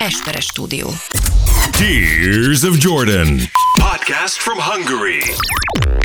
Esperes 0.00 0.46
stúdió. 0.46 0.88
Tears 1.74 2.64
of 2.64 2.78
Jordan. 2.78 3.40
Podcast 3.78 4.38
from 4.38 4.56
Hungary. 4.58 5.20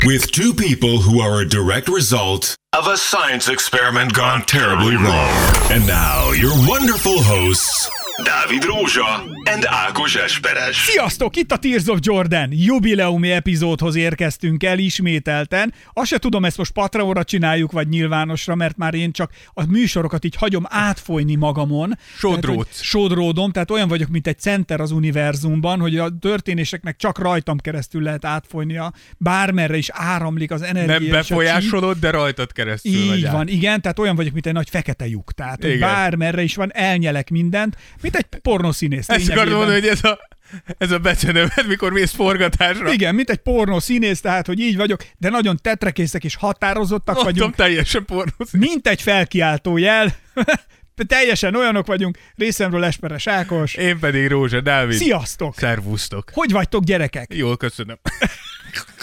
With 0.04 0.30
two 0.30 0.52
people 0.52 1.00
who 1.00 1.20
are 1.20 1.40
a 1.40 1.48
direct 1.48 1.88
result 1.88 2.54
of 2.74 2.88
a 2.88 2.98
science 2.98 3.48
experiment 3.48 4.12
gone 4.12 4.42
terribly 4.42 4.96
wrong. 4.96 5.32
And 5.70 5.86
now, 5.86 6.32
your 6.32 6.52
wonderful 6.68 7.22
hosts, 7.22 7.90
Dávid 8.24 8.64
Rózsa 8.64 9.24
and 9.52 9.64
Ákos 9.66 10.14
Esperes. 10.14 10.76
Sziasztok, 10.76 11.36
itt 11.36 11.52
a 11.52 11.56
Tears 11.56 11.86
of 11.86 11.98
Jordan 12.02 12.48
jubileumi 12.52 13.30
epizódhoz 13.30 13.94
érkeztünk 13.94 14.64
el 14.64 14.78
ismételten. 14.78 15.74
Azt 15.92 16.08
se 16.08 16.18
tudom, 16.18 16.44
ezt 16.44 16.56
most 16.56 16.72
Patreonra 16.72 17.24
csináljuk, 17.24 17.72
vagy 17.72 17.88
nyilvánosra, 17.88 18.54
mert 18.54 18.76
már 18.76 18.94
én 18.94 19.12
csak 19.12 19.30
a 19.52 19.66
műsorokat 19.66 20.24
így 20.24 20.36
hagyom 20.36 20.64
átfolyni 20.68 21.34
magamon. 21.34 21.98
Tehát, 22.20 22.44
hogy 22.44 22.66
Sodródom, 22.70 23.52
tehát 23.52 23.70
olyan 23.70 23.88
vagyok, 23.88 24.08
mint 24.08 24.26
egy 24.26 24.38
center 24.38 24.80
az 24.80 24.90
univerzumban, 24.90 25.80
hogy 25.80 25.98
a 25.98 26.08
történéseknek 26.20 26.96
csak 26.96 27.18
rajtam 27.18 27.58
keresztül 27.58 28.02
lehet 28.02 28.24
átfolynia, 28.24 28.92
bármerre 29.16 29.76
is 29.76 29.88
áramlik 29.92 30.50
az 30.50 30.62
energia. 30.62 30.98
Nem 30.98 31.10
befolyásolod, 31.10 31.98
de 31.98 32.10
rajtad 32.10 32.52
keresztül 32.52 32.92
így 32.92 33.24
át. 33.24 33.32
van, 33.32 33.48
igen, 33.48 33.80
tehát 33.80 33.98
olyan 33.98 34.16
vagyok, 34.16 34.32
mint 34.32 34.46
egy 34.46 34.52
nagy 34.52 34.70
fekete 34.70 35.06
lyuk. 35.08 35.32
Tehát, 35.32 35.78
bármerre 35.78 36.42
is 36.42 36.54
van, 36.54 36.72
elnyelek 36.74 37.30
mindent, 37.30 37.76
mint 38.10 38.16
egy 38.16 38.40
pornószínész. 38.40 39.08
Ezt 39.08 39.30
akarod 39.30 39.52
mondani, 39.52 39.80
hogy 39.80 39.88
ez 39.88 40.04
a, 40.04 40.18
ez 40.78 40.90
a 40.90 40.98
becenövet, 40.98 41.66
mikor 41.66 41.92
mész 41.92 42.12
forgatásra. 42.12 42.92
Igen, 42.92 43.14
mint 43.14 43.30
egy 43.30 43.38
pornó 43.38 43.78
színész, 43.80 44.20
tehát, 44.20 44.46
hogy 44.46 44.60
így 44.60 44.76
vagyok, 44.76 45.04
de 45.18 45.28
nagyon 45.30 45.58
tetrekészek 45.62 46.24
és 46.24 46.36
határozottak 46.36 47.14
Mondtam 47.14 47.34
vagyunk, 47.34 47.54
teljesen 47.54 48.04
pornósz. 48.04 48.50
mint 48.52 48.88
egy 48.88 49.02
felkiáltó 49.02 49.76
jel. 49.76 50.16
Teljesen 51.06 51.54
olyanok 51.54 51.86
vagyunk, 51.86 52.18
részemről 52.36 52.84
Esperes 52.84 53.26
Ákos. 53.26 53.74
Én 53.74 53.98
pedig 53.98 54.28
Rózsa 54.28 54.60
Dávid. 54.60 54.96
Sziasztok! 54.96 55.54
Szervusztok. 55.56 56.30
Hogy 56.32 56.52
vagytok, 56.52 56.84
gyerekek? 56.84 57.34
Jól 57.34 57.56
köszönöm. 57.56 57.98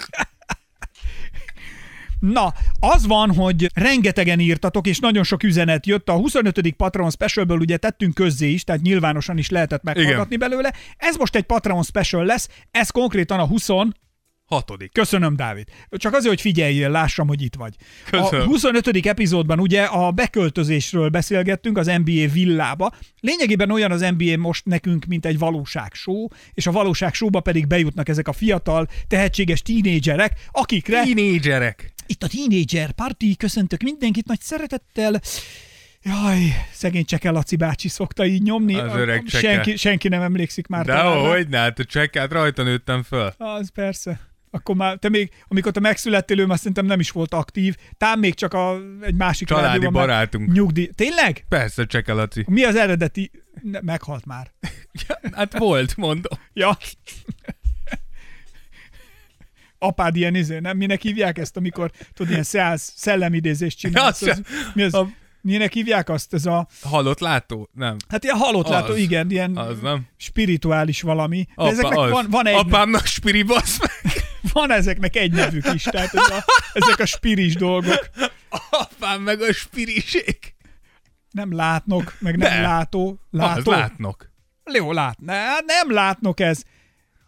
Na, 2.32 2.52
az 2.80 3.06
van, 3.06 3.34
hogy 3.34 3.70
rengetegen 3.74 4.40
írtatok, 4.40 4.86
és 4.86 4.98
nagyon 4.98 5.24
sok 5.24 5.42
üzenet 5.42 5.86
jött. 5.86 6.08
A 6.08 6.12
25. 6.12 6.70
Patreon 6.76 7.10
Specialből 7.10 7.58
ugye 7.58 7.76
tettünk 7.76 8.14
közzé 8.14 8.48
is, 8.50 8.64
tehát 8.64 8.82
nyilvánosan 8.82 9.38
is 9.38 9.50
lehetett 9.50 9.82
meghallgatni 9.82 10.36
belőle. 10.36 10.72
Ez 10.96 11.16
most 11.16 11.36
egy 11.36 11.42
Patreon 11.42 11.82
Special 11.82 12.24
lesz, 12.24 12.48
ez 12.70 12.90
konkrétan 12.90 13.38
a 13.38 13.46
20 13.46 13.68
Hatodik. 14.44 14.92
Köszönöm, 14.92 15.36
Dávid. 15.36 15.68
Csak 15.90 16.14
azért, 16.14 16.28
hogy 16.28 16.40
figyeljél, 16.40 16.90
lássam, 16.90 17.26
hogy 17.26 17.42
itt 17.42 17.54
vagy. 17.54 17.74
Köszönöm. 18.10 18.40
A 18.40 18.44
25. 18.44 19.06
epizódban 19.06 19.60
ugye 19.60 19.82
a 19.82 20.10
beköltözésről 20.10 21.08
beszélgettünk 21.08 21.78
az 21.78 21.86
NBA 21.86 22.32
villába. 22.32 22.92
Lényegében 23.20 23.70
olyan 23.70 23.90
az 23.90 24.06
NBA 24.16 24.36
most 24.36 24.64
nekünk, 24.64 25.04
mint 25.04 25.26
egy 25.26 25.38
valóság 25.38 25.94
show, 25.94 26.26
és 26.52 26.66
a 26.66 26.72
valóság 26.72 27.14
showba 27.14 27.40
pedig 27.40 27.66
bejutnak 27.66 28.08
ezek 28.08 28.28
a 28.28 28.32
fiatal, 28.32 28.88
tehetséges 29.08 29.62
tínédzserek, 29.62 30.32
akikre 30.50 31.02
Tínédzserek. 31.02 31.93
Itt 32.06 32.22
a 32.22 32.28
Teenager 32.28 32.92
Party, 32.92 33.36
köszöntök 33.36 33.82
mindenkit 33.82 34.26
nagy 34.26 34.40
szeretettel. 34.40 35.20
Jaj, 36.02 36.38
szegény 36.72 37.04
Cseke 37.04 37.30
Laci 37.30 37.56
bácsi 37.56 37.88
szokta 37.88 38.26
így 38.26 38.42
nyomni. 38.42 38.74
Az 38.74 38.94
öreg 38.94 39.22
Cseke. 39.22 39.46
senki, 39.46 39.76
senki 39.76 40.08
nem 40.08 40.22
emlékszik 40.22 40.66
már. 40.66 40.84
De 40.84 41.00
hogy 41.00 41.48
ne, 41.48 41.58
hát 41.58 41.78
a 41.78 41.84
csekkát 41.84 42.32
rajta 42.32 42.62
nőttem 42.62 43.02
föl. 43.02 43.32
Az 43.38 43.70
persze. 43.70 44.20
Akkor 44.50 44.74
már, 44.74 44.96
te 44.96 45.08
még, 45.08 45.30
amikor 45.48 45.72
te 45.72 45.80
megszülettél, 45.80 46.38
ő 46.38 46.46
már 46.46 46.58
szerintem 46.58 46.86
nem 46.86 47.00
is 47.00 47.10
volt 47.10 47.34
aktív. 47.34 47.76
Tám 47.96 48.18
még 48.18 48.34
csak 48.34 48.54
a, 48.54 48.76
egy 49.00 49.14
másik 49.14 49.48
Családi 49.48 49.86
barátunk. 49.86 50.52
Nyugdíj. 50.52 50.90
Tényleg? 50.94 51.44
Persze, 51.48 51.86
Cseke 51.86 52.12
Laci. 52.12 52.44
Mi 52.48 52.64
az 52.64 52.76
eredeti? 52.76 53.30
Ne, 53.62 53.80
meghalt 53.80 54.24
már. 54.26 54.52
Hát 55.32 55.58
volt, 55.58 55.96
mondom. 55.96 56.38
Ja. 56.52 56.78
Apád 59.86 60.16
ilyen 60.16 60.34
izé, 60.34 60.58
nem? 60.58 60.76
Minek 60.76 61.02
hívják 61.02 61.38
ezt, 61.38 61.56
amikor 61.56 61.90
tudod, 62.14 62.32
ilyen 62.32 62.42
szeász, 62.44 62.92
szellemidézést 62.96 63.78
csinálsz? 63.78 64.22
Az, 64.22 64.40
mi 64.74 64.82
az, 64.82 64.94
a- 64.94 65.08
minek 65.40 65.72
hívják 65.72 66.08
azt? 66.08 66.34
Ez 66.34 66.46
a, 66.46 66.66
Halott 66.82 67.18
látó? 67.20 67.68
Nem. 67.72 67.96
hát 68.08 68.24
ilyen 68.24 68.36
halott 68.36 68.68
látó, 68.68 68.92
Az. 68.92 68.98
igen, 68.98 69.30
ilyen 69.30 69.56
Az 69.56 69.80
nem. 69.80 70.06
spirituális 70.16 71.02
valami. 71.02 71.42
De 71.44 71.52
Apa, 71.54 71.70
ezeknek 71.70 71.98
az. 71.98 72.10
van, 72.10 72.26
van, 72.30 72.46
egy, 72.46 72.54
Apámnak 72.54 73.06
spiri 73.06 73.42
basz 73.42 73.78
meg. 73.80 74.12
van 74.52 74.70
ezeknek 74.72 75.16
egy 75.16 75.32
nevük 75.32 75.72
is, 75.74 75.82
tehát 75.82 76.14
ez 76.14 76.28
a, 76.30 76.44
ezek 76.72 76.98
a 76.98 77.06
spiris 77.06 77.54
dolgok. 77.54 78.08
Apám 78.70 79.22
meg 79.22 79.40
a 79.40 79.52
spiriség. 79.52 80.38
Nem 81.30 81.54
látnok, 81.54 82.14
meg 82.18 82.36
nem 82.36 82.50
De. 82.52 82.60
látó. 82.60 83.08
Az 83.30 83.38
Látó? 83.38 83.70
látnok. 83.70 84.30
Jó, 84.72 84.92
lát. 84.92 85.18
Ne, 85.20 85.42
nem 85.66 85.92
látnok 85.92 86.40
ez. 86.40 86.62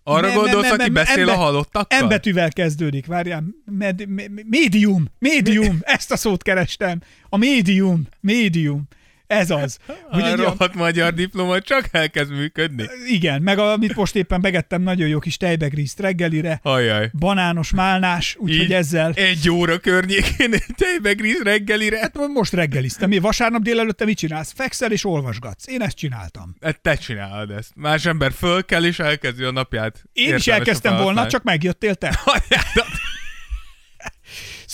Arra 0.09 0.27
Nem, 0.27 0.37
gondolsz, 0.37 0.53
nem, 0.53 0.63
nem, 0.63 0.73
aki 0.73 0.83
nem, 0.83 0.93
beszél 0.93 1.19
ember- 1.21 1.37
a 1.37 1.41
halottakkal? 1.41 2.05
M 2.05 2.09
betűvel 2.09 2.51
kezdődik, 2.51 3.07
várjál. 3.07 3.45
Med, 3.65 4.09
me, 4.09 4.23
médium, 4.45 5.05
médium, 5.19 5.79
ezt 5.81 6.13
a 6.13 6.17
szót 6.17 6.43
kerestem. 6.43 7.01
A 7.29 7.37
médium, 7.37 8.07
médium. 8.21 8.89
Ez 9.27 9.51
az. 9.51 9.79
Hogy 10.11 10.23
a 10.23 10.37
rohadt 10.37 10.75
magyar 10.75 11.13
diploma 11.15 11.61
csak 11.61 11.89
elkezd 11.91 12.31
működni. 12.31 12.85
igen, 13.07 13.43
meg 13.43 13.59
amit 13.59 13.95
most 13.97 14.17
éppen 14.17 14.41
megettem 14.41 14.83
nagyon 14.83 15.09
jó 15.09 15.19
kis 15.19 15.37
tejbegrízt 15.37 16.01
reggelire, 16.01 16.61
Ajaj. 16.63 17.11
banános 17.19 17.71
málnás, 17.71 18.37
úgyhogy 18.39 18.73
ezzel 18.73 19.13
Egy 19.13 19.51
óra 19.51 19.79
környékén 19.79 20.55
tejbegríz 20.77 21.43
reggelire. 21.43 21.99
Hát 21.99 22.15
most 22.35 22.53
reggeliztem. 22.53 23.09
Mi 23.09 23.19
vasárnap 23.19 23.63
délelőtt 23.63 23.97
te 23.97 24.05
mit 24.05 24.17
csinálsz? 24.19 24.53
Fekszel 24.57 24.93
és 24.93 25.05
olvasgatsz. 25.05 25.69
Én 25.69 25.83
ezt 25.83 25.97
csináltam. 25.97 26.57
Hát 26.61 26.81
te 26.81 26.95
csinálod 26.95 27.51
ezt. 27.51 27.71
Más 27.75 28.07
ember 28.07 28.33
föl 28.33 28.65
kell 28.65 28.85
és 28.85 28.99
elkezdi 28.99 29.43
a 29.45 29.51
napját. 29.51 30.05
Én 30.13 30.35
is 30.35 30.47
elkezdtem 30.47 30.97
volna, 30.97 31.27
csak 31.27 31.43
megjöttél 31.43 31.95
te. 31.95 32.21
Anyádat. 32.25 33.06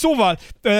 Szóval 0.03 0.37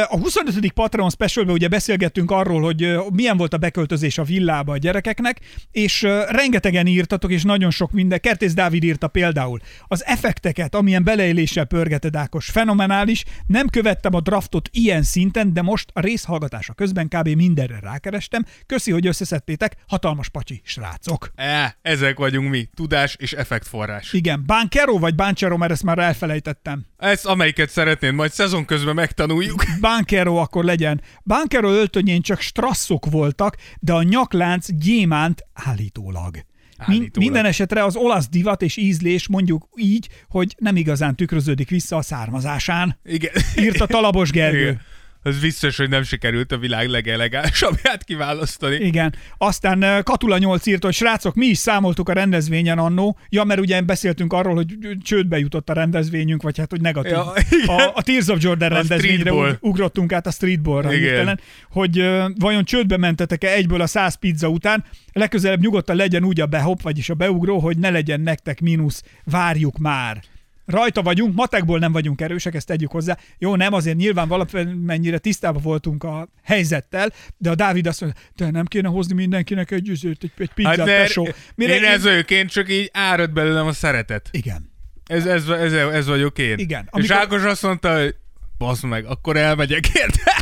a 0.08 0.18
25. 0.18 0.72
Patreon 0.72 1.10
specialben 1.10 1.54
ugye 1.54 1.68
beszélgettünk 1.68 2.32
arról, 2.32 2.62
hogy 2.62 2.98
milyen 3.14 3.38
volt 3.38 3.54
a 3.54 3.58
beköltözés 3.58 4.18
a 4.18 4.24
villába 4.24 4.72
a 4.72 4.78
gyerekeknek, 4.78 5.40
és 5.72 6.02
rengetegen 6.28 6.88
írtatok, 6.88 7.32
és 7.32 7.44
nagyon 7.44 7.72
sok 7.72 7.92
minden. 7.92 8.20
Kertész 8.20 8.54
Dávid 8.54 8.84
írta 8.84 9.08
például. 9.08 9.60
Az 9.88 10.06
effekteket, 10.06 10.76
amilyen 10.76 11.04
beleéléssel 11.04 11.66
pörgeted 11.66 12.16
Ákos, 12.16 12.46
fenomenális. 12.46 13.24
Nem 13.48 13.68
követtem 13.68 14.14
a 14.14 14.20
draftot 14.20 14.70
ilyen 14.72 15.04
szinten, 15.04 15.54
de 15.54 15.62
most 15.62 15.90
a 15.94 16.00
részhallgatása 16.00 16.74
közben 16.74 17.08
kb. 17.08 17.28
mindenre 17.28 17.80
rákerestem. 17.82 18.46
Köszi, 18.66 18.92
hogy 18.92 19.08
összeszedtétek. 19.08 19.76
Hatalmas 19.88 20.30
pacsi, 20.30 20.62
srácok. 20.64 21.32
E, 21.36 21.78
ezek 21.82 22.18
vagyunk 22.18 22.50
mi. 22.50 22.70
Tudás 22.76 23.16
és 23.20 23.34
effektforrás. 23.34 24.14
Igen, 24.14 24.44
Bankero 24.46 25.00
vagy 25.00 25.16
Banchero, 25.16 25.58
mert 25.58 25.72
ezt 25.72 25.84
már 25.84 26.00
elfelejtettem. 26.00 26.86
Ezt 26.98 27.26
amelyiket 27.26 27.70
szeretnéd, 27.70 28.14
majd 28.14 28.32
szezon 28.32 28.66
közben 28.66 28.96
megtanuljuk. 29.18 29.64
Bankero 29.80 30.36
akkor 30.36 30.64
legyen. 30.64 31.02
Bankero 31.26 31.72
öltönyén 31.72 32.22
csak 32.22 32.40
strasszok 32.40 33.06
voltak, 33.10 33.58
de 33.80 33.94
a 33.94 34.04
nyaklánc 34.04 34.68
gyémánt 34.72 35.46
állítólag. 35.54 36.46
Állítólag. 36.78 37.18
minden 37.18 37.46
esetre 37.46 37.84
az 37.84 37.96
olasz 37.96 38.30
divat 38.30 38.62
és 38.62 38.78
ízlés 38.78 39.28
mondjuk 39.28 39.68
így, 39.76 40.10
hogy 40.30 40.56
nem 40.58 40.76
igazán 40.76 41.16
tükröződik 41.16 41.70
vissza 41.70 41.96
a 41.96 42.02
származásán. 42.02 43.00
Igen. 43.04 43.32
Írta 43.58 43.86
Talabos 43.86 44.32
Gergő. 44.32 44.60
Igen. 44.60 44.82
Az 45.24 45.40
biztos, 45.40 45.78
hogy 45.78 45.90
nem 45.90 46.04
sikerült 46.04 46.52
a 46.52 46.58
világ 46.58 46.88
legelegánsabbját 46.88 48.04
kiválasztani. 48.04 48.76
Igen. 48.76 49.16
Aztán 49.38 50.04
Katula 50.04 50.38
8 50.38 50.66
írta, 50.66 50.86
hogy 50.86 50.96
srácok, 50.96 51.36
mi 51.36 51.46
is 51.46 51.58
számoltuk 51.58 52.10
a 52.10 52.14
rendezvényen 52.14 52.78
annó. 52.78 53.18
Ja, 53.30 53.44
mert 53.44 53.60
ugye 53.60 53.82
beszéltünk 53.82 54.34
arról, 54.34 54.56
hogy 54.56 54.78
csődbe 55.04 55.38
jutott 55.40 55.70
a 55.70 55.74
rendezvényünk, 55.74 56.42
vagy 56.42 56.58
hát, 56.58 56.70
hogy 56.70 56.82
negatív. 56.82 57.12
Ja, 57.12 57.34
igen. 57.50 57.68
a, 57.68 57.92
a 57.96 58.02
Tears 58.02 58.28
of 58.28 58.44
Jordan 58.44 58.72
A 58.72 58.76
rendezvényre 58.76 59.34
ug- 59.34 59.58
ugrottunk 59.60 60.14
át 60.14 60.28
a 60.28 60.32
streetballra 60.32 60.94
Igen. 60.94 61.04
hirtelen, 61.04 61.40
hogy 61.70 62.00
ö, 62.00 62.28
vajon 62.40 62.64
csődbe 62.64 62.98
mentetek-e 62.98 63.52
egyből 63.52 63.82
a 63.82 63.88
100 63.88 64.16
pizza 64.16 64.48
után, 64.48 64.86
legközelebb 65.14 65.62
nyugodtan 65.62 65.96
legyen 65.96 66.24
úgy 66.24 66.42
a 66.42 66.46
behop, 66.46 66.82
vagyis 66.82 67.10
a 67.10 67.14
beugró, 67.14 67.60
hogy 67.60 67.78
ne 67.78 67.90
legyen 67.90 68.22
nektek 68.22 68.62
mínusz, 68.62 69.04
várjuk 69.24 69.78
már. 69.78 70.24
Rajta 70.66 71.02
vagyunk, 71.02 71.36
matekból 71.36 71.80
nem 71.80 71.92
vagyunk 71.92 72.22
erősek, 72.22 72.56
ezt 72.56 72.68
tegyük 72.68 72.92
hozzá. 72.92 73.18
Jó, 73.38 73.56
nem, 73.56 73.74
azért 73.74 73.98
nyilván 73.98 74.28
valamennyire 74.28 75.18
tisztában 75.18 75.62
voltunk 75.62 76.04
a 76.04 76.28
helyzettel, 76.44 77.12
de 77.38 77.50
a 77.50 77.56
Dávid 77.56 77.88
azt 77.88 78.02
mondja, 78.02 78.22
te 78.36 78.52
nem 78.52 78.66
kéne 78.66 78.88
hozni 78.88 79.14
mindenkinek 79.14 79.72
egy, 79.72 79.90
üzőt, 79.90 80.24
egy, 80.24 80.32
egy 80.38 80.52
pizzát, 80.54 80.78
Hát 80.78 80.88
hát 80.88 80.88
mert 80.88 81.08
tesó. 81.08 81.28
én 81.56 81.84
ez 81.84 82.06
én, 82.30 82.48
csak 82.48 82.72
így 82.72 82.90
árad 82.94 83.32
belőlem 83.32 83.68
a 83.68 83.74
szeretet. 83.74 84.30
Igen. 84.32 84.72
Ez, 85.06 85.26
ez, 85.26 85.48
ez, 85.48 85.74
ez 85.74 86.08
vagyok 86.08 86.38
én. 86.40 86.58
Igen, 86.58 86.80
Amikor... 86.80 87.02
És 87.02 87.10
Ákos 87.10 87.44
azt 87.44 87.62
mondta, 87.62 88.02
hogy 88.02 88.16
basz 88.58 88.82
meg, 88.82 89.06
akkor 89.06 89.38
elmegyek 89.38 89.88
érte. 89.88 90.32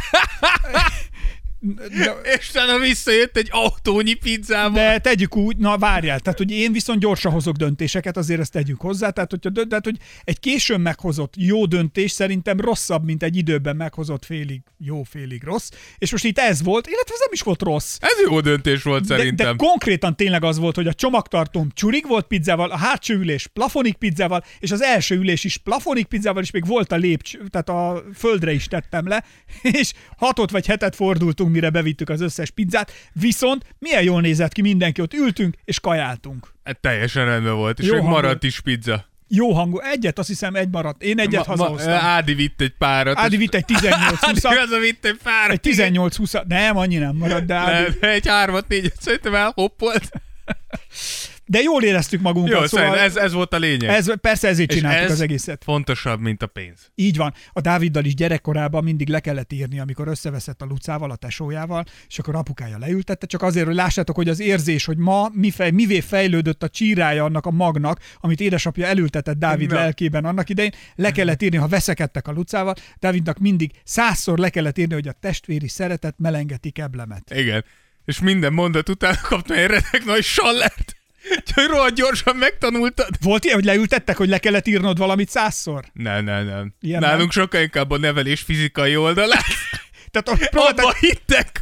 De, 1.63 2.15
És 2.37 2.49
utána 2.49 2.79
visszajött 2.79 3.37
egy 3.37 3.47
autónyi 3.51 4.13
pizzával. 4.13 4.71
de 4.71 4.99
tegyük 4.99 5.35
úgy, 5.35 5.57
na 5.57 5.77
várjál, 5.77 6.19
tehát 6.19 6.37
hogy 6.37 6.51
én 6.51 6.71
viszont 6.71 6.99
gyorsan 6.99 7.31
hozok 7.31 7.55
döntéseket, 7.55 8.17
azért 8.17 8.39
ezt 8.39 8.51
tegyük 8.51 8.81
hozzá, 8.81 9.09
tehát, 9.09 9.29
hogyha, 9.31 9.49
dö- 9.49 9.67
tehát 9.67 9.85
hogy 9.85 9.97
egy 10.23 10.39
későn 10.39 10.81
meghozott 10.81 11.33
jó 11.37 11.65
döntés 11.65 12.11
szerintem 12.11 12.59
rosszabb, 12.59 13.05
mint 13.05 13.23
egy 13.23 13.35
időben 13.35 13.75
meghozott 13.75 14.25
félig 14.25 14.61
jó, 14.77 15.03
félig 15.03 15.43
rossz, 15.43 15.69
és 15.97 16.11
most 16.11 16.23
itt 16.23 16.37
ez 16.37 16.63
volt, 16.63 16.87
illetve 16.87 17.13
ez 17.13 17.19
nem 17.19 17.29
is 17.31 17.41
volt 17.41 17.61
rossz. 17.61 17.97
Ez 17.99 18.29
jó 18.29 18.39
döntés 18.39 18.83
volt 18.83 19.01
De, 19.07 19.13
de 19.13 19.19
szerintem. 19.21 19.55
konkrétan 19.57 20.15
tényleg 20.15 20.43
az 20.43 20.57
volt, 20.57 20.75
hogy 20.75 20.87
a 20.87 20.93
csomagtartóm 20.93 21.69
csurig 21.73 22.07
volt 22.07 22.27
pizzával, 22.27 22.71
a 22.71 22.77
hátsó 22.77 23.13
ülés 23.13 23.47
plafonik 23.47 23.95
pizzával, 23.95 24.43
és 24.59 24.71
az 24.71 24.81
első 24.81 25.15
ülés 25.15 25.43
is 25.43 25.57
plafonik 25.57 26.05
pizzával, 26.05 26.41
és 26.41 26.51
még 26.51 26.65
volt 26.65 26.91
a 26.91 26.95
lépcs, 26.95 27.37
tehát 27.49 27.69
a 27.69 28.03
földre 28.15 28.51
is 28.53 28.67
tettem 28.67 29.07
le, 29.07 29.23
és 29.81 29.93
hatot 30.17 30.51
vagy 30.51 30.65
hetet 30.65 30.95
fordultunk, 30.95 31.50
mire 31.51 31.69
bevittük 31.69 32.09
az 32.09 32.21
összes 32.21 32.49
pizzát, 32.49 32.91
viszont 33.13 33.65
milyen 33.79 34.03
jól 34.03 34.21
nézett 34.21 34.51
ki 34.51 34.61
mindenki, 34.61 35.01
ott 35.01 35.13
ültünk 35.13 35.55
és 35.65 35.79
kajáltunk. 35.79 36.53
Hát 36.63 36.79
teljesen 36.79 37.25
rendben 37.25 37.55
volt, 37.55 37.79
és 37.79 37.85
Jó 37.85 37.93
még 37.93 38.03
maradt 38.03 38.43
is 38.43 38.59
pizza. 38.59 39.09
Jó 39.27 39.53
hangú, 39.53 39.79
egyet 39.79 40.19
azt 40.19 40.27
hiszem 40.27 40.55
egy 40.55 40.69
maradt, 40.69 41.03
én 41.03 41.19
egyet 41.19 41.47
Ma- 41.47 41.55
ma- 41.55 41.63
hazahoztam. 41.63 41.93
Ádi 41.93 42.33
vitt 42.33 42.61
egy 42.61 42.73
párat. 42.77 43.17
Ádi 43.17 43.37
vitt 43.37 43.53
egy 43.53 43.65
18 43.65 44.23
Ádi 44.23 44.33
20 44.33 44.43
az 44.43 44.71
a 44.71 44.79
vitt 44.79 45.05
egy 45.05 45.19
párat. 45.23 45.51
egy 45.51 45.59
18 45.59 46.15
20 46.15 46.33
nem, 46.47 46.77
annyi 46.77 46.97
nem 46.97 47.15
maradt, 47.15 47.45
de, 47.45 47.55
Ádi, 47.55 47.95
Nem, 48.01 48.09
egy 48.11 48.27
hármat, 48.27 48.67
négyet 48.67 49.01
szerintem 49.01 49.35
elhoppolt. 49.35 50.11
de 51.51 51.61
jól 51.61 51.83
éreztük 51.83 52.21
magunkat, 52.21 52.59
Jó, 52.59 52.65
szóval 52.65 52.97
ez, 52.97 53.15
ez 53.15 53.33
volt 53.33 53.53
a 53.53 53.57
lényeg. 53.57 53.89
ez, 53.89 54.19
persze 54.21 54.47
ezért 54.47 54.69
És 54.71 54.75
csináltuk 54.77 55.03
ez 55.03 55.11
az 55.11 55.21
egészet. 55.21 55.63
fontosabb, 55.63 56.19
mint 56.19 56.41
a 56.43 56.47
pénz. 56.47 56.91
Így 56.95 57.17
van. 57.17 57.33
A 57.51 57.61
Dáviddal 57.61 58.05
is 58.05 58.15
gyerekkorában 58.15 58.83
mindig 58.83 59.09
le 59.09 59.19
kellett 59.19 59.53
írni, 59.53 59.79
amikor 59.79 60.07
összeveszett 60.07 60.61
a 60.61 60.65
Lucával, 60.65 61.11
a 61.11 61.15
tesójával, 61.15 61.83
és 62.07 62.19
akkor 62.19 62.35
apukája 62.35 62.77
leültette, 62.77 63.25
csak 63.25 63.41
azért, 63.41 63.65
hogy 63.65 63.75
lássátok, 63.75 64.15
hogy 64.15 64.29
az 64.29 64.39
érzés, 64.39 64.85
hogy 64.85 64.97
ma 64.97 65.29
mi 65.33 65.51
fej, 65.51 65.71
mivé 65.71 65.99
fejlődött 65.99 66.63
a 66.63 66.69
csírája 66.69 67.23
annak 67.23 67.45
a 67.45 67.51
magnak, 67.51 67.99
amit 68.19 68.39
édesapja 68.39 68.85
elültetett 68.85 69.37
Dávid 69.37 69.69
Na. 69.69 69.75
lelkében 69.75 70.25
annak 70.25 70.49
idején, 70.49 70.71
le 70.95 71.11
kellett 71.11 71.41
írni, 71.41 71.57
ha 71.57 71.67
veszekedtek 71.67 72.27
a 72.27 72.31
Lucával, 72.31 72.73
Dávidnak 72.99 73.37
mindig 73.39 73.71
százszor 73.83 74.37
le 74.37 74.49
kellett 74.49 74.77
írni, 74.77 74.93
hogy 74.93 75.07
a 75.07 75.15
testvéri 75.19 75.67
szeretet 75.67 76.15
melengeti 76.17 76.69
keblemet. 76.71 77.33
Igen. 77.35 77.65
És 78.05 78.19
minden 78.19 78.53
mondat 78.53 78.89
után 78.89 79.15
kaptam 79.21 79.57
egy 79.57 79.67
redek 79.67 80.03
nagy 80.05 80.23
sallert. 80.23 81.00
Úgyhogy 81.29 81.65
rohadt 81.65 81.95
gyorsan 81.95 82.35
megtanultad. 82.35 83.09
Volt 83.21 83.43
ilyen, 83.43 83.55
hogy 83.55 83.65
leültettek, 83.65 84.17
hogy 84.17 84.29
le 84.29 84.37
kellett 84.39 84.67
írnod 84.67 84.97
valamit 84.97 85.29
százszor? 85.29 85.85
Nem, 85.93 86.23
nem, 86.23 86.45
nem. 86.45 86.73
Ilyen 86.79 86.99
Nálunk 86.99 87.19
nem? 87.19 87.29
sokkal 87.43 87.61
inkább 87.61 87.91
a 87.91 87.97
nevelés 87.97 88.41
fizikai 88.41 88.95
oldalát. 88.95 89.43
Tehát 90.11 90.29
ott 90.29 90.49
próbálták, 90.49 90.85
Abba 90.85 90.95
hittek. 90.99 91.61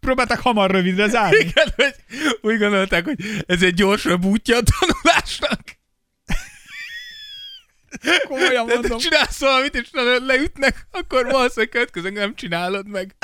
próbálták 0.00 0.38
hamar 0.40 0.70
rövidre 0.70 1.08
zárni. 1.08 1.38
Igen, 1.38 1.66
hogy 1.76 1.94
úgy 2.40 2.58
gondolták, 2.58 3.04
hogy 3.04 3.16
ez 3.46 3.62
egy 3.62 3.74
gyorsabb 3.74 4.24
útja 4.24 4.56
a 4.56 4.60
tanulásnak. 4.78 5.60
Komolyan 8.28 8.66
De 8.66 8.74
mondom. 8.74 8.98
csinálsz 8.98 9.38
valamit, 9.40 9.74
és 9.74 9.88
leütnek, 10.26 10.86
akkor 10.90 11.24
valószínűleg 11.26 11.68
következően 11.68 12.12
nem 12.12 12.34
csinálod 12.34 12.88
meg. 12.88 13.14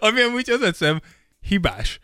Ami 0.00 0.20
amúgy 0.20 0.50
az 0.50 0.62
eszem 0.62 1.00
hibás. 1.40 1.98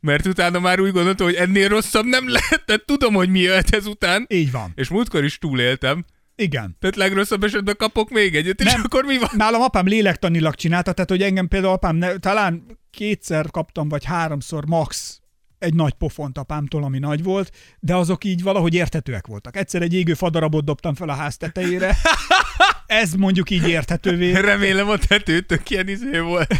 Mert 0.00 0.26
utána 0.26 0.58
már 0.58 0.80
úgy 0.80 0.92
gondoltam, 0.92 1.26
hogy 1.26 1.34
ennél 1.34 1.68
rosszabb 1.68 2.04
nem 2.04 2.28
lehet, 2.28 2.62
tehát 2.66 2.84
tudom, 2.84 3.14
hogy 3.14 3.28
mi 3.28 3.40
jöhet 3.40 3.74
ezután. 3.74 4.26
Így 4.28 4.50
van. 4.50 4.72
És 4.74 4.88
múltkor 4.88 5.24
is 5.24 5.38
túléltem. 5.38 6.04
Igen. 6.36 6.76
Tehát 6.80 6.96
legrosszabb 6.96 7.44
esetben 7.44 7.76
kapok 7.76 8.10
még 8.10 8.36
egyet, 8.36 8.60
és 8.60 8.72
Nem. 8.72 8.80
akkor 8.84 9.04
mi 9.04 9.18
van? 9.18 9.28
Nálam 9.32 9.60
apám 9.60 9.86
lélektanilag 9.86 10.54
csinálta, 10.54 10.92
tehát 10.92 11.10
hogy 11.10 11.22
engem 11.22 11.48
például 11.48 11.72
apám 11.72 11.96
ne, 11.96 12.16
talán 12.16 12.66
kétszer 12.90 13.46
kaptam, 13.50 13.88
vagy 13.88 14.04
háromszor 14.04 14.66
max 14.66 15.20
egy 15.58 15.74
nagy 15.74 15.92
pofont 15.92 16.38
apámtól, 16.38 16.84
ami 16.84 16.98
nagy 16.98 17.22
volt, 17.22 17.50
de 17.80 17.94
azok 17.94 18.24
így 18.24 18.42
valahogy 18.42 18.74
érthetőek 18.74 19.26
voltak. 19.26 19.56
Egyszer 19.56 19.82
egy 19.82 19.94
égő 19.94 20.14
fadarabot 20.14 20.64
dobtam 20.64 20.94
fel 20.94 21.08
a 21.08 21.14
ház 21.14 21.36
tetejére. 21.36 21.96
Ez 22.86 23.12
mondjuk 23.12 23.50
így 23.50 23.68
érthetővé. 23.68 24.32
Remélem 24.32 24.88
a 24.88 24.98
tetőtök 24.98 25.70
ilyen 25.70 25.88
izé 25.88 26.18
volt. 26.18 26.54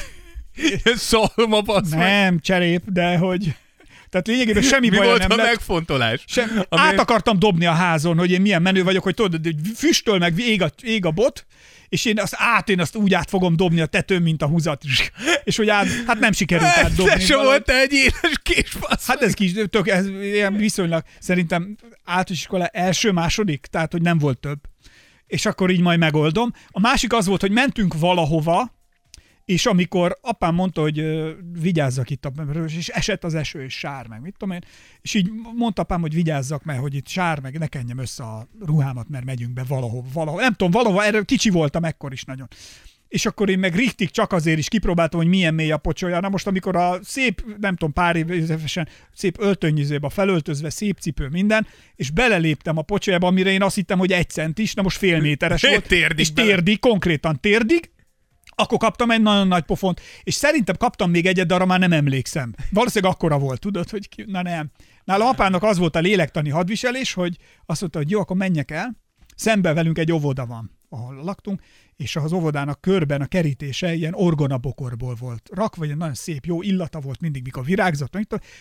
Szalma 0.97 1.61
basz. 1.61 1.89
Nem, 1.91 2.39
cserép, 2.41 2.83
de 2.87 3.17
hogy... 3.17 3.55
Tehát 4.11 4.27
lényegében 4.27 4.63
semmi 4.63 4.89
Mi 4.89 4.97
baj 4.97 5.07
volt 5.07 5.19
nem 5.19 5.31
a 5.31 5.37
lett. 5.37 5.47
megfontolás? 5.47 6.25
Sem, 6.27 6.51
Ami- 6.69 6.83
Át 6.83 6.99
akartam 6.99 7.39
dobni 7.39 7.67
a 7.67 7.73
házon, 7.73 8.19
hogy 8.19 8.31
én 8.31 8.41
milyen 8.41 8.63
menő 8.63 8.83
vagyok, 8.83 9.03
hogy 9.03 9.15
tudod, 9.15 9.41
hogy 9.45 9.57
füstöl 9.75 10.19
meg, 10.19 10.39
ég 10.39 10.63
a, 10.63 10.71
ég 10.83 11.05
a 11.05 11.11
bot, 11.11 11.47
és 11.89 12.05
én 12.05 12.19
azt 12.19 12.35
át, 12.37 12.69
én 12.69 12.81
azt 12.81 12.97
úgy 12.97 13.15
át 13.15 13.29
fogom 13.31 13.57
dobni 13.57 13.81
a 13.81 13.87
tetőn, 13.87 14.23
mint 14.23 14.43
a 14.43 14.47
húzat. 14.47 14.83
És 15.45 15.57
hogy 15.57 15.69
át, 15.69 15.87
hát 16.07 16.19
nem 16.19 16.33
sikerült 16.33 16.71
átdobni. 16.71 17.13
Te 17.13 17.19
se 17.19 17.37
valahogy. 17.37 17.63
volt 17.67 17.81
egy 17.81 17.93
éles 17.93 18.39
kés 18.43 18.75
basz. 18.81 19.07
Hát 19.07 19.23
ez 19.23 19.35
kis, 19.35 19.53
tök, 19.71 19.89
ez 19.89 20.09
ilyen 20.09 20.57
viszonylag, 20.57 21.03
szerintem 21.19 21.77
általános 22.05 22.31
iskola 22.31 22.67
első, 22.67 23.11
második, 23.13 23.67
tehát 23.71 23.93
hogy 23.93 24.03
nem 24.03 24.19
volt 24.19 24.39
több. 24.39 24.59
És 25.27 25.47
akkor 25.47 25.71
így 25.71 25.81
majd 25.81 25.99
megoldom. 25.99 26.53
A 26.69 26.81
másik 26.81 27.13
az 27.13 27.27
volt, 27.27 27.41
hogy 27.41 27.51
mentünk 27.53 27.95
valahova, 27.99 28.79
és 29.51 29.67
amikor 29.67 30.19
apám 30.21 30.55
mondta, 30.55 30.81
hogy 30.81 31.05
vigyázzak 31.61 32.11
itt, 32.11 32.25
a, 32.25 32.33
és 32.67 32.89
esett 32.89 33.25
az 33.25 33.35
eső, 33.35 33.63
és 33.63 33.79
sár, 33.79 34.07
meg 34.07 34.21
mit 34.21 34.35
tudom 34.39 34.55
én, 34.55 34.65
és 35.01 35.15
így 35.15 35.31
mondta 35.57 35.83
apám, 35.83 36.01
hogy 36.01 36.15
vigyázzak, 36.15 36.65
mert 36.65 36.81
hogy 36.81 36.95
itt 36.95 37.09
sár, 37.09 37.41
meg 37.41 37.59
ne 37.59 37.67
kenjem 37.67 37.99
össze 37.99 38.23
a 38.23 38.49
ruhámat, 38.67 39.09
mert 39.09 39.25
megyünk 39.25 39.53
be 39.53 39.63
valahova, 39.69 40.09
valahova. 40.13 40.43
Nem 40.43 40.53
tudom, 40.53 40.71
valahova, 40.71 41.05
erre 41.05 41.23
kicsi 41.23 41.51
voltam 41.51 41.85
ekkor 41.85 42.13
is 42.13 42.25
nagyon. 42.25 42.49
És 43.09 43.27
akkor 43.27 43.51
én 43.51 43.59
meg 43.59 43.75
riktig 43.75 44.11
csak 44.11 44.33
azért 44.33 44.59
is 44.59 44.69
kipróbáltam, 44.69 45.21
hogy 45.21 45.29
milyen 45.29 45.55
mély 45.55 45.71
a 45.71 45.77
pocsolya. 45.77 46.21
Na 46.21 46.29
most, 46.29 46.47
amikor 46.47 46.77
a 46.77 46.99
szép, 47.03 47.45
nem 47.61 47.77
tudom, 47.77 47.93
pár 47.93 48.17
évesen 48.17 48.89
szép 49.15 49.41
öltönnyizőbe 49.41 50.11
felöltözve, 50.11 50.71
szép 50.71 50.99
cipő, 50.99 51.29
minden, 51.29 51.67
és 51.97 52.11
beleléptem 52.11 52.77
a 52.77 52.83
pocsolyába, 52.83 53.27
amire 53.27 53.51
én 53.51 53.63
azt 53.63 53.75
hittem, 53.75 53.99
hogy 53.99 54.13
egy 54.13 54.31
centis, 54.31 54.75
na 54.75 54.83
most 54.83 54.97
fél 54.97 55.21
méteres 55.21 55.63
volt. 55.71 55.87
Térdig 55.87 56.19
és 56.19 56.31
bele. 56.31 56.49
térdig, 56.49 56.79
konkrétan 56.79 57.41
térdig, 57.41 57.91
akkor 58.61 58.79
kaptam 58.79 59.11
egy 59.11 59.23
nagyon 59.23 59.49
nagy 59.49 59.63
pofont, 59.63 60.01
és 60.23 60.35
szerintem 60.35 60.77
kaptam 60.77 61.11
még 61.11 61.27
egyet, 61.27 61.47
de 61.47 61.55
arra 61.55 61.67
már 61.67 61.79
nem 61.79 61.93
emlékszem. 61.93 62.55
Valószínűleg 62.71 63.15
akkora 63.15 63.39
volt, 63.39 63.61
tudod, 63.61 63.91
hogy 63.91 64.09
ki... 64.09 64.25
na 64.27 64.43
nem. 64.43 64.71
Nála 65.05 65.29
apának 65.29 65.63
az 65.63 65.79
volt 65.79 65.97
a 65.97 66.01
lélektani 66.01 66.51
hadviselés, 66.51 67.13
hogy 67.13 67.37
azt 67.67 67.81
mondta, 67.81 67.99
hogy 67.99 68.11
jó, 68.11 68.21
akkor 68.21 68.37
menjek 68.37 68.71
el, 68.71 68.97
szemben 69.37 69.75
velünk 69.75 69.99
egy 69.99 70.13
óvoda 70.13 70.47
van, 70.47 70.79
ahol 70.89 71.15
laktunk, 71.15 71.63
és 71.97 72.17
az 72.17 72.33
óvodának 72.33 72.81
körben 72.81 73.21
a 73.21 73.27
kerítése 73.27 73.95
ilyen 73.95 74.15
orgonabokorból 74.15 75.15
volt 75.15 75.49
rakva, 75.53 75.85
egy 75.85 75.97
nagyon 75.97 76.15
szép, 76.15 76.45
jó 76.45 76.63
illata 76.63 77.01
volt 77.01 77.21
mindig, 77.21 77.43
mikor 77.43 77.65
virágzott, 77.65 78.19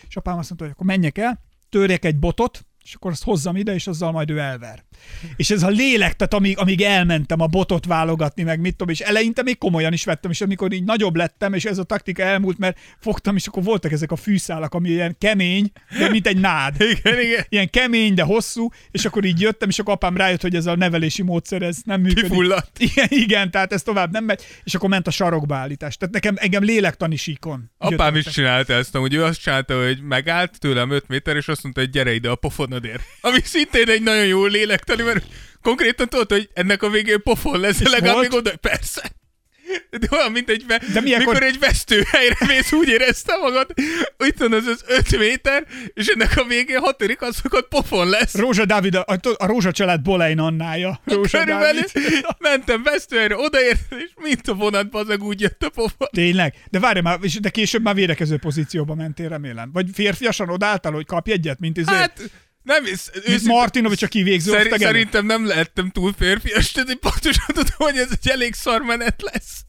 és 0.08 0.16
apám 0.16 0.38
azt 0.38 0.50
mondta, 0.50 0.64
hogy 0.64 0.74
akkor 0.74 0.86
menjek 0.86 1.18
el, 1.18 1.42
törjek 1.70 2.06
egy 2.06 2.20
botot, 2.20 2.66
és 2.84 2.94
akkor 2.94 3.12
azt 3.12 3.24
hozzam 3.24 3.56
ide, 3.56 3.74
és 3.74 3.88
azzal 3.88 4.12
majd 4.12 4.30
ő 4.30 4.38
elver. 4.38 4.84
És 5.36 5.50
ez 5.50 5.64
a 5.64 5.68
lélek, 5.68 6.16
tehát 6.16 6.34
amíg, 6.34 6.58
amíg 6.58 6.82
elmentem 6.82 7.42
a 7.42 7.48
botot 7.48 7.86
válogatni, 7.86 8.44
meg 8.44 8.60
mit 8.60 8.76
tudom, 8.76 8.94
és 8.94 9.00
eleinte 9.00 9.44
még 9.44 9.58
komolyan 9.58 9.94
is 9.94 10.04
vettem, 10.04 10.32
és 10.32 10.42
amikor 10.42 10.74
így 10.74 10.84
nagyobb 10.84 11.16
lettem, 11.16 11.54
és 11.54 11.66
ez 11.66 11.78
a 11.78 11.84
taktika 11.84 12.24
elmúlt, 12.24 12.58
mert 12.58 12.80
fogtam, 13.00 13.36
és 13.36 13.48
akkor 13.48 13.64
voltak 13.64 13.92
ezek 13.92 14.12
a 14.12 14.16
fűszálak, 14.16 14.74
ami 14.74 14.90
ilyen 14.90 15.16
kemény, 15.20 15.72
de 16.00 16.10
mint 16.10 16.28
egy 16.28 16.40
nád. 16.40 16.76
Igen, 17.00 17.20
igen. 17.20 17.46
Ilyen 17.50 17.70
kemény, 17.70 18.14
de 18.14 18.24
hosszú, 18.24 18.70
és 18.92 19.06
akkor 19.06 19.26
így 19.26 19.42
jöttem, 19.42 19.70
és 19.70 19.80
akkor 19.80 19.94
apám 19.94 20.18
rájött, 20.18 20.42
hogy 20.42 20.56
ez 20.56 20.66
a 20.66 20.76
nevelési 20.76 21.22
módszer, 21.22 21.62
ez 21.62 21.78
nem 21.84 22.02
működik. 22.02 22.24
Kifulladt. 22.24 22.80
Igen, 22.90 23.08
igen, 23.10 23.52
tehát 23.52 23.74
ez 23.74 23.82
tovább 23.82 24.12
nem 24.12 24.24
megy, 24.24 24.42
és 24.64 24.76
akkor 24.76 24.90
ment 24.90 25.08
a 25.08 25.12
sarokba 25.12 25.56
állítás. 25.56 25.98
Tehát 25.98 26.14
nekem, 26.14 26.36
engem 26.38 26.64
lélektani 26.64 27.16
síkon. 27.16 27.72
Apám 27.78 28.16
is 28.16 28.26
csinálta 28.26 28.74
ezt, 28.74 28.96
hogy 28.96 29.14
ő 29.14 29.24
azt 29.24 29.42
csinálta, 29.42 29.86
hogy 29.86 30.02
megállt 30.02 30.60
tőlem 30.60 30.90
5 30.90 31.08
méter, 31.08 31.36
és 31.36 31.48
azt 31.48 31.64
mondta, 31.64 31.82
hogy 31.82 31.90
gyere 31.90 32.14
ide 32.14 32.30
a 32.30 32.36
pofonodért. 32.70 33.04
Ami 33.22 33.40
szintén 33.44 33.90
egy 33.90 34.02
nagyon 34.02 34.26
jó 34.26 34.46
lélektani, 34.46 35.04
mert 35.04 35.26
konkrétan 35.62 36.10
tudod, 36.10 36.32
hogy 36.32 36.50
ennek 36.54 36.84
a 36.84 36.90
végén 36.90 37.22
pofon 37.24 37.60
lesz, 37.60 37.80
És 37.80 37.90
legalább 37.90 38.16
volt? 38.16 38.30
még 38.30 38.38
oda, 38.40 38.52
persze. 38.58 39.12
De 39.90 40.08
olyan, 40.12 40.32
mint 40.32 40.50
egy, 40.50 40.66
ve- 40.68 40.92
De 40.94 41.02
milyenkor- 41.02 41.34
mikor 41.34 41.48
egy 41.48 41.60
vesztőhelyre 41.60 42.36
mész, 42.48 42.72
úgy 42.72 42.88
érezte 42.88 43.38
magad, 43.38 43.74
itt 44.26 44.38
van 44.38 44.54
az 44.54 44.66
az 44.66 44.84
5 44.88 45.18
méter, 45.18 45.66
és 45.94 46.08
ennek 46.08 46.38
a 46.38 46.44
végén 46.44 46.80
hatodik 46.80 47.22
az, 47.22 47.40
hogy 47.42 47.52
ott 47.54 47.68
pofon 47.68 48.10
lesz. 48.10 48.36
Rózsa 48.36 48.66
Dávid, 48.66 48.96
a, 48.96 49.06
a 49.38 49.46
Rózsa 49.46 49.72
család 49.72 50.02
Bolein 50.02 50.40
Annája. 50.40 51.00
Rózsa 51.06 51.38
Körülbelül 51.40 51.82
Dávid. 51.94 52.26
mentem 52.40 52.84
vesztőhelyre, 52.84 53.36
odaértem, 53.38 54.00
és 54.00 54.10
mint 54.16 54.48
a 54.48 54.54
vonat, 54.54 54.90
bazeg 54.90 55.24
úgy 55.24 55.42
jött 55.42 55.64
a 55.64 55.70
pofon. 55.70 56.08
Tényleg? 56.12 56.54
De 56.70 56.80
várj 56.80 57.00
már, 57.00 57.20
és 57.22 57.40
de 57.40 57.50
később 57.50 57.82
már 57.84 57.96
védekező 57.96 58.38
pozícióba 58.38 58.96
mentél, 58.96 59.30
remélem. 59.30 59.72
Vagy 59.72 59.86
férfiasan 59.94 60.50
odálltál, 60.50 60.92
hogy 60.92 61.06
kapj 61.06 61.32
egyet, 61.32 61.60
mint 61.60 61.78
izé, 61.78 61.92
hát, 61.92 62.00
Hát, 62.00 62.32
nem, 62.70 62.84
ez, 62.86 63.10
mint 63.14 63.28
őszintén- 63.28 63.56
Martinovics 63.56 64.04
a 64.04 64.08
kivégző 64.08 64.52
Szerint, 64.52 64.78
szerintem 64.80 65.26
nem 65.26 65.46
lehettem 65.46 65.90
túl 65.90 66.14
férfias, 66.18 66.72
tehát 66.72 66.90
én 66.90 67.00
pontosan 67.00 67.46
tudom, 67.48 67.76
hogy 67.78 67.98
ez 67.98 68.08
egy 68.22 68.30
elég 68.30 68.54
szar 68.54 68.82
menet 68.82 69.22
lesz. 69.32 69.64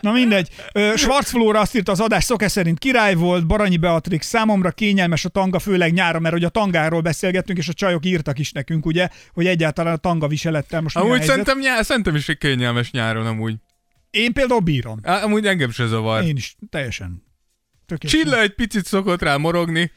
Na 0.00 0.12
mindegy. 0.12 0.48
Ö, 0.72 0.92
Schwarz 0.96 1.28
Flóra 1.30 1.60
azt 1.60 1.74
írta, 1.76 1.92
az 1.92 2.00
adás 2.00 2.24
szoke 2.24 2.48
szerint 2.48 2.78
király 2.78 3.14
volt, 3.14 3.46
Baranyi 3.46 3.76
Beatrix 3.76 4.26
számomra 4.26 4.70
kényelmes 4.70 5.24
a 5.24 5.28
tanga, 5.28 5.58
főleg 5.58 5.92
nyáron, 5.92 6.22
mert 6.22 6.34
hogy 6.34 6.44
a 6.44 6.48
tangáról 6.48 7.00
beszélgettünk, 7.00 7.58
és 7.58 7.68
a 7.68 7.72
csajok 7.72 8.06
írtak 8.06 8.38
is 8.38 8.52
nekünk, 8.52 8.86
ugye, 8.86 9.08
hogy 9.32 9.46
egyáltalán 9.46 9.92
a 9.94 9.96
tanga 9.96 10.28
viselettel 10.28 10.80
most 10.80 10.96
Amúgy 10.96 11.22
szerintem, 11.22 11.58
nyár, 11.58 11.84
szerintem 11.84 12.14
is 12.14 12.28
egy 12.28 12.38
kényelmes 12.38 12.90
nyáron 12.90 13.26
amúgy. 13.26 13.54
Én 14.10 14.32
például 14.32 14.60
bírom. 14.60 14.98
Á, 15.02 15.22
Amúgy 15.22 15.46
engem 15.46 15.70
se 15.70 15.86
zavar. 15.86 16.24
Én 16.24 16.36
is 16.36 16.56
teljesen. 16.70 17.22
Tökéletes. 17.86 18.20
Csilla 18.20 18.40
egy 18.40 18.54
picit 18.54 18.84
szokott 18.84 19.22
rá 19.22 19.36
morogni, 19.36 19.92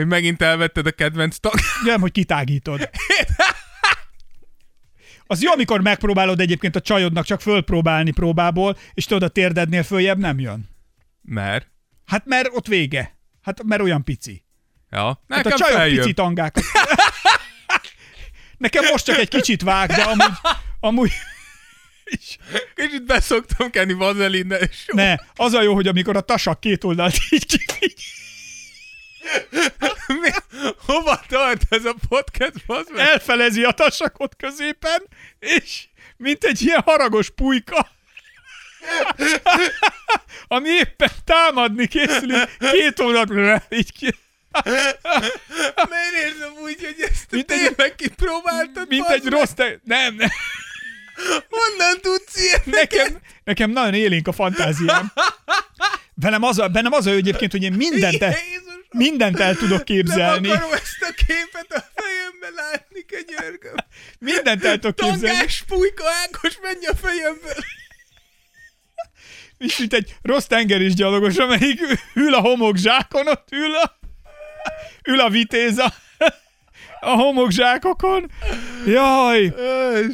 hogy 0.00 0.08
megint 0.10 0.42
elvetted 0.42 0.86
a 0.86 0.90
kedvenc 0.90 1.36
tag. 1.36 1.54
Nem, 1.84 2.00
hogy 2.00 2.12
kitágítod. 2.12 2.90
Az 5.26 5.42
jó, 5.42 5.52
amikor 5.52 5.80
megpróbálod 5.80 6.40
egyébként 6.40 6.76
a 6.76 6.80
csajodnak 6.80 7.24
csak 7.24 7.40
fölpróbálni 7.40 8.10
próbából, 8.10 8.76
és 8.94 9.04
tudod, 9.04 9.22
a 9.22 9.28
térdednél 9.28 9.82
följebb 9.82 10.18
nem 10.18 10.38
jön. 10.38 10.68
Mert? 11.22 11.70
Hát 12.06 12.26
mert 12.26 12.48
ott 12.52 12.66
vége. 12.66 13.18
Hát 13.42 13.62
mert 13.62 13.82
olyan 13.82 14.04
pici. 14.04 14.44
Ja. 14.90 15.04
Hát 15.06 15.22
Nekem 15.26 15.52
a 15.52 15.56
csajok 15.56 15.76
feljön. 15.76 16.00
pici 16.02 16.12
tangákat. 16.12 16.64
Nekem 18.58 18.84
most 18.90 19.04
csak 19.04 19.18
egy 19.18 19.28
kicsit 19.28 19.62
vág, 19.62 19.88
de 19.88 20.02
amúgy, 20.02 20.32
amúgy 20.80 21.12
Kicsit 22.74 23.04
beszoktam 23.06 23.70
kenni 23.70 23.92
vazelinnel, 23.92 24.60
és 24.60 24.84
ne. 24.86 25.14
Az 25.34 25.52
a 25.52 25.62
jó, 25.62 25.74
hogy 25.74 25.88
amikor 25.88 26.16
a 26.16 26.20
tasak 26.20 26.60
két 26.60 26.84
oldalt 26.84 27.14
így 27.30 27.46
kifigy. 27.46 27.94
Mi? 30.06 30.30
Hova 30.86 31.20
tart 31.28 31.62
ez 31.68 31.84
a 31.84 31.94
podcast, 32.08 32.66
bazd 32.66 32.90
meg? 32.92 33.06
elfelezi 33.08 33.64
a 33.64 33.70
tasakot 33.72 34.36
középen, 34.36 35.02
és 35.38 35.84
mint 36.16 36.44
egy 36.44 36.62
ilyen 36.62 36.80
haragos 36.84 37.30
pulyka, 37.30 37.88
ami 40.48 40.68
éppen 40.68 41.10
támadni 41.24 41.86
készül, 41.86 42.44
két 42.58 43.00
órát 43.00 43.64
így 43.70 43.92
ki, 43.92 44.14
Miért 45.88 46.14
érzem 46.24 46.52
úgy, 46.62 46.76
hogy 46.84 46.94
ezt 47.10 47.30
Mint 47.30 47.46
te 47.46 47.54
egy- 47.54 47.74
tényleg 47.74 47.94
kipróbáltad, 47.94 48.88
mint 48.88 49.08
egy 49.08 49.22
meg? 49.22 49.32
rossz 49.32 49.50
te... 49.50 49.80
Nem, 49.84 50.14
nem. 50.14 50.28
Honnan 51.48 52.00
tudsz 52.00 52.40
ilyet 52.42 52.66
Nekem, 52.66 53.18
nekem 53.44 53.70
nagyon 53.70 53.94
élénk 53.94 54.28
a 54.28 54.32
fantáziám. 54.32 55.12
Velem 56.14 56.42
az 56.42 56.58
a, 56.58 56.68
bennem 56.68 56.92
az 56.92 57.06
a 57.06 57.10
egyébként, 57.10 57.52
hogy 57.52 57.62
én 57.62 57.72
mindent 57.72 58.12
Jézus, 58.12 58.34
mindent 58.90 59.40
el 59.40 59.56
tudok 59.56 59.84
képzelni. 59.84 60.48
Nem 60.48 60.56
akarom 60.56 60.72
ezt 60.72 61.02
a 61.02 61.12
képet 61.26 61.72
a 61.72 61.84
fejembe 61.94 62.62
látni, 62.62 63.04
könyörgöm. 63.04 63.74
Mindent 64.18 64.64
el 64.64 64.78
tudok 64.78 64.96
képzelni. 64.96 65.36
Tangás 65.36 65.62
pulyka 65.66 66.04
Ákos, 66.22 66.58
menj 66.62 66.86
a 66.86 66.94
fejemből. 66.94 67.64
És 69.58 69.78
mint 69.78 69.92
egy 69.92 70.14
rossz 70.22 70.44
tengeris 70.44 70.94
gyalogos, 70.94 71.36
amelyik 71.36 71.80
ül 72.14 72.34
a 72.34 72.40
homokzsákon, 72.40 73.28
ott 73.28 73.48
ül 73.52 73.74
a, 73.74 73.98
ül 75.04 75.20
a 75.20 75.28
vitéza 75.28 75.94
a 77.00 77.10
homokzsákokon. 77.10 78.30
Jaj! 78.86 79.54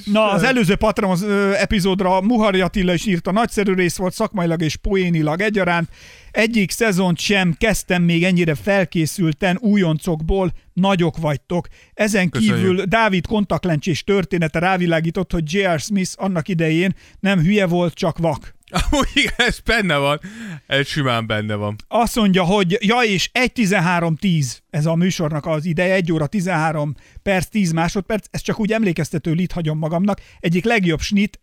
Na, 0.05 0.31
az 0.31 0.43
előző 0.43 0.77
Patreon 0.77 1.23
ö, 1.23 1.53
epizódra 1.53 2.21
Muhari 2.21 2.61
Attila 2.61 2.93
is 2.93 3.07
írta, 3.07 3.33
nagyszerű 3.33 3.75
rész 3.75 3.97
volt 3.97 4.15
szakmailag 4.15 4.63
és 4.63 4.77
poénilag 4.77 5.41
egyaránt. 5.41 5.89
Egyik 6.31 6.71
szezont 6.71 7.19
sem 7.19 7.55
kezdtem 7.59 8.03
még 8.03 8.25
ennyire 8.25 8.55
felkészülten 8.55 9.59
újoncokból, 9.61 10.53
nagyok 10.73 11.17
vagytok. 11.17 11.67
Ezen 11.95 12.29
Köszönjük. 12.29 12.57
kívül 12.57 12.85
Dávid 12.85 13.27
kontaktlencsés 13.27 14.05
története 14.05 14.59
rávilágított, 14.59 15.33
hogy 15.33 15.53
J.R. 15.53 15.81
Smith 15.81 16.11
annak 16.17 16.49
idején 16.49 16.95
nem 17.21 17.39
hülye 17.39 17.67
volt, 17.67 17.95
csak 17.95 18.19
vak. 18.19 18.56
Amúgy 18.71 19.09
igen, 19.15 19.35
ez 19.37 19.59
benne 19.61 19.97
van. 19.97 20.21
Ez 20.67 20.87
simán 20.87 21.27
benne 21.27 21.55
van. 21.55 21.77
Azt 21.89 22.15
mondja, 22.17 22.45
hogy 22.45 22.77
ja, 22.81 23.01
és 23.01 23.31
1.13.10 23.33 24.57
ez 24.71 24.87
a 24.87 24.95
műsornak 24.95 25.47
az 25.47 25.65
ideje, 25.65 25.95
1 25.95 26.13
óra 26.13 26.27
13 26.27 26.95
perc, 27.23 27.47
10 27.47 27.73
másodperc, 27.73 28.27
ez 28.31 28.41
csak 28.41 28.61
úgy 28.61 28.73
emlékeztető 28.73 29.33
lit 29.33 29.53
hagyom 29.53 29.79
magamnak. 29.79 30.21
Egyik 30.41 30.65
legjobb 30.65 31.01
snit 31.01 31.41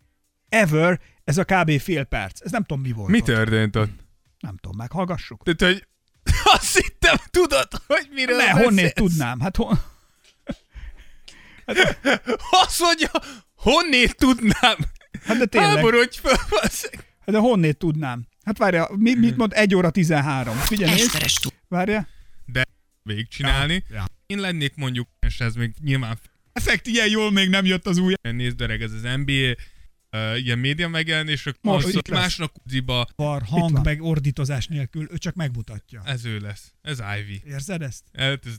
ever, 0.48 1.00
ez 1.24 1.38
a 1.38 1.44
kb. 1.44 1.80
fél 1.80 2.04
perc. 2.04 2.40
Ez 2.44 2.50
nem 2.50 2.64
tudom, 2.64 2.82
mi 2.82 2.92
volt. 2.92 3.10
Mi 3.10 3.18
ott. 3.18 3.24
történt 3.24 3.76
ott? 3.76 3.90
Nem 4.38 4.56
tudom, 4.56 4.76
meghallgassuk. 4.76 5.42
Tehát, 5.42 5.74
hogy 5.74 5.86
azt 6.54 6.76
hittem, 6.78 7.16
tudod, 7.30 7.68
hogy 7.86 8.08
miről 8.12 8.36
Ne, 8.36 8.44
beszélsz. 8.44 8.64
honnét 8.64 8.94
tudnám? 8.94 9.40
Hát 9.40 9.56
hon... 9.56 9.78
Azt 12.66 12.80
mondja, 12.80 13.10
honnét 13.54 14.16
tudnám? 14.16 14.76
Hát 15.26 15.36
de 15.38 15.44
tényleg. 15.46 15.74
Háborodj 15.74 16.18
föl. 16.18 16.32
Hát 16.60 16.90
de 17.24 17.38
honnét 17.38 17.76
tudnám? 17.76 18.26
Hát 18.44 18.58
várja, 18.58 18.88
mi, 18.96 19.14
mit 19.14 19.36
mond 19.36 19.52
1 19.54 19.74
óra 19.74 19.90
13? 19.90 20.56
Figyelj. 20.56 21.00
Várja. 21.68 22.08
Végigcsinálni. 23.02 23.84
Ja, 23.88 23.94
ja. 23.94 24.04
Én 24.26 24.38
lennék 24.38 24.74
mondjuk, 24.74 25.08
és 25.26 25.40
ez 25.40 25.54
még 25.54 25.74
nyilván 25.82 26.18
Effekt 26.54 26.86
ilyen 26.86 27.08
jól 27.08 27.30
még 27.30 27.48
nem 27.48 27.64
jött 27.64 27.86
az 27.86 27.98
új. 27.98 28.14
nézd 28.22 28.60
öreg, 28.60 28.82
ez 28.82 28.92
az 28.92 29.02
NBA, 29.02 29.54
uh, 30.10 30.38
ilyen 30.44 30.58
média 30.58 30.88
megjelenések, 30.88 31.56
Most 31.60 32.08
másnak 32.10 32.52
uziba, 32.66 33.06
Var, 33.16 33.42
hang, 33.42 33.84
meg 33.84 34.02
ordítozás 34.02 34.66
nélkül, 34.66 35.08
ő 35.10 35.16
csak 35.16 35.34
megmutatja. 35.34 36.02
ez 36.04 36.24
ő 36.24 36.38
lesz. 36.38 36.72
Ez 36.82 36.98
Ivy. 37.20 37.42
Érzed 37.46 37.82
ezt? 37.82 38.04
Ez, 38.12 38.36
ez, 38.44 38.56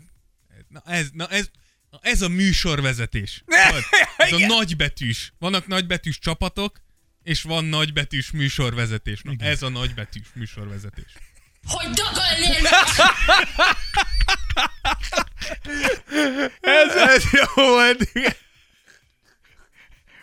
na 0.67 0.81
ez, 0.85 1.09
na 1.13 1.27
ez, 1.27 1.49
na 1.89 1.99
ez 2.01 2.21
a 2.21 2.29
műsorvezetés. 2.29 3.43
Ez 4.17 4.31
a 4.31 4.45
nagybetűs. 4.45 5.33
Vannak 5.37 5.67
nagybetűs 5.67 6.19
csapatok, 6.19 6.81
és 7.25 7.41
van 7.41 7.65
nagybetűs 7.65 8.31
műsorvezetés. 8.31 9.21
Na, 9.21 9.31
ez 9.37 9.61
a 9.61 9.69
nagybetűs 9.69 10.27
műsorvezetés. 10.33 11.13
Hogy 11.67 11.89
dagolnél! 11.89 12.65
Ez, 16.59 16.95
ez 16.95 17.23
jó 17.31 17.63
volt. 17.63 18.09
igen. 18.13 18.33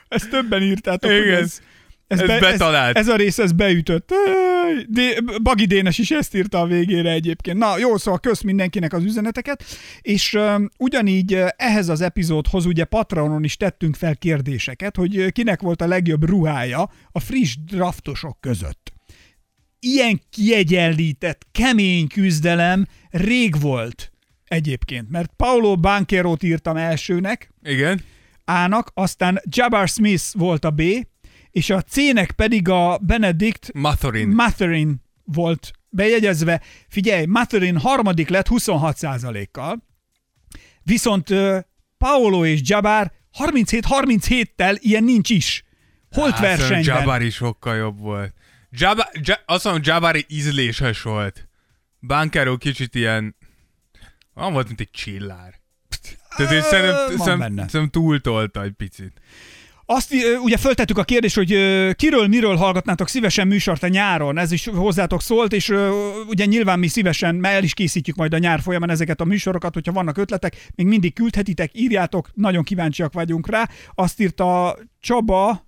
Ezt 0.08 0.30
többen 0.30 0.62
írtátok, 0.62 1.10
hogy 1.10 1.20
Igen. 1.20 1.50
Ez, 2.12 2.20
ez, 2.20 2.28
Ez 2.28 2.40
betalált. 2.40 2.96
Ez, 2.96 3.06
ez 3.06 3.12
a 3.12 3.16
rész, 3.16 3.38
ez 3.38 3.52
beütött. 3.52 4.12
De 4.88 5.02
Bagi 5.42 5.64
Dénes 5.64 5.98
is 5.98 6.10
ezt 6.10 6.34
írta 6.34 6.60
a 6.60 6.66
végére 6.66 7.10
egyébként. 7.10 7.58
Na 7.58 7.78
jó, 7.78 7.96
szóval 7.96 8.20
kösz 8.20 8.40
mindenkinek 8.40 8.92
az 8.92 9.04
üzeneteket, 9.04 9.64
és 10.00 10.34
um, 10.34 10.68
ugyanígy 10.78 11.42
ehhez 11.56 11.88
az 11.88 12.00
epizódhoz 12.00 12.66
ugye 12.66 12.84
Patreonon 12.84 13.44
is 13.44 13.56
tettünk 13.56 13.96
fel 13.96 14.16
kérdéseket, 14.16 14.96
hogy 14.96 15.32
kinek 15.32 15.60
volt 15.60 15.82
a 15.82 15.86
legjobb 15.86 16.28
ruhája 16.28 16.90
a 17.10 17.20
friss 17.20 17.56
draftosok 17.66 18.40
között. 18.40 18.92
Ilyen 19.80 20.20
kiegyenlített, 20.30 21.46
kemény 21.52 22.06
küzdelem 22.06 22.86
rég 23.10 23.60
volt 23.60 24.12
egyébként, 24.44 25.10
mert 25.10 25.30
Paulo 25.36 25.76
Banquerót 25.76 26.42
írtam 26.42 26.76
elsőnek, 26.76 27.50
Igen. 27.62 28.00
A-nak, 28.44 28.90
aztán 28.94 29.40
Jabbar 29.44 29.88
Smith 29.88 30.24
volt 30.32 30.64
a 30.64 30.70
B, 30.70 30.82
és 31.52 31.70
a 31.70 31.82
C-nek 31.82 32.32
pedig 32.32 32.68
a 32.68 32.98
Benedict 32.98 33.70
Matherin. 33.74 34.28
Matherin 34.28 35.02
volt 35.24 35.72
bejegyezve. 35.88 36.62
Figyelj, 36.88 37.26
Matherin 37.26 37.78
harmadik 37.78 38.28
lett 38.28 38.46
26%-kal, 38.50 39.86
viszont 40.82 41.28
Paolo 41.98 42.44
és 42.44 42.60
Jabbar 42.62 43.12
37-37-tel 43.38 44.76
ilyen 44.78 45.04
nincs 45.04 45.30
is. 45.30 45.64
Holt 46.10 46.34
Á, 46.34 46.40
versenyben. 46.40 46.98
Jabari 46.98 47.30
sokkal 47.30 47.76
jobb 47.76 47.98
volt. 47.98 48.34
Jabba, 48.70 49.08
ja, 49.12 49.34
azt 49.46 49.64
mondom, 49.64 49.82
Jabari 49.84 50.24
ízléses 50.28 51.02
volt. 51.02 51.48
Bankero 52.00 52.56
kicsit 52.56 52.94
ilyen... 52.94 53.36
Olyan 54.34 54.52
volt, 54.52 54.66
mint 54.66 54.80
egy 54.80 54.90
csillár. 54.90 55.60
Tehát 56.36 56.52
én 56.52 56.62
szerintem, 56.62 57.16
van 57.16 57.26
szerintem, 57.26 57.56
szerintem 57.56 57.88
túltolta 57.88 58.62
egy 58.62 58.72
picit. 58.72 59.20
Azt 59.94 60.14
ugye 60.42 60.56
föltettük 60.56 60.98
a 60.98 61.04
kérdést, 61.04 61.34
hogy 61.34 61.48
kiről, 61.94 62.26
miről 62.26 62.56
hallgatnátok 62.56 63.08
szívesen 63.08 63.46
műsort 63.46 63.82
a 63.82 63.88
nyáron, 63.88 64.38
ez 64.38 64.52
is 64.52 64.66
hozzátok 64.66 65.22
szólt, 65.22 65.52
és 65.52 65.74
ugye 66.26 66.44
nyilván 66.44 66.78
mi 66.78 66.86
szívesen, 66.86 67.34
mert 67.34 67.54
el 67.54 67.62
is 67.62 67.74
készítjük 67.74 68.16
majd 68.16 68.34
a 68.34 68.38
nyár 68.38 68.60
folyamán 68.60 68.90
ezeket 68.90 69.20
a 69.20 69.24
műsorokat, 69.24 69.74
hogyha 69.74 69.92
vannak 69.92 70.16
ötletek, 70.16 70.70
még 70.74 70.86
mindig 70.86 71.14
küldhetitek, 71.14 71.70
írjátok, 71.74 72.30
nagyon 72.34 72.62
kíváncsiak 72.62 73.12
vagyunk 73.12 73.48
rá. 73.48 73.68
Azt 73.94 74.20
írta 74.20 74.78
Csaba, 75.00 75.66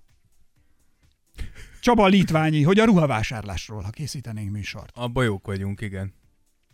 Csaba 1.81 2.07
Litványi, 2.07 2.63
hogy 2.63 2.79
a 2.79 2.85
ruhavásárlásról, 2.85 3.81
ha 3.81 3.89
készítenénk 3.89 4.51
műsort. 4.51 4.91
Abba 4.93 5.23
jók 5.23 5.45
vagyunk, 5.45 5.81
igen. 5.81 6.13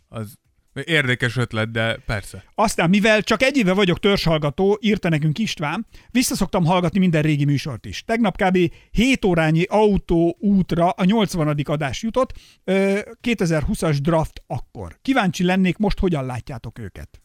Az 0.08 0.34
érdekes 0.84 1.36
ötlet, 1.36 1.70
de 1.70 1.96
persze. 2.06 2.44
Aztán, 2.54 2.88
mivel 2.88 3.22
csak 3.22 3.42
egy 3.42 3.56
éve 3.56 3.72
vagyok 3.72 3.98
törzshallgató, 3.98 4.78
írta 4.80 5.08
nekünk 5.08 5.38
István, 5.38 5.86
visszaszoktam 6.10 6.64
hallgatni 6.64 6.98
minden 6.98 7.22
régi 7.22 7.44
műsort 7.44 7.86
is. 7.86 8.04
Tegnap 8.04 8.42
kb. 8.42 8.72
7 8.90 9.24
órányi 9.24 9.62
autó 9.62 10.36
útra 10.40 10.88
a 10.88 11.04
80. 11.04 11.60
adás 11.64 12.02
jutott, 12.02 12.32
ö, 12.64 12.98
2020-as 13.20 13.96
draft 14.02 14.42
akkor. 14.46 14.98
Kíváncsi 15.02 15.44
lennék 15.44 15.76
most, 15.76 15.98
hogyan 15.98 16.26
látjátok 16.26 16.78
őket. 16.78 17.22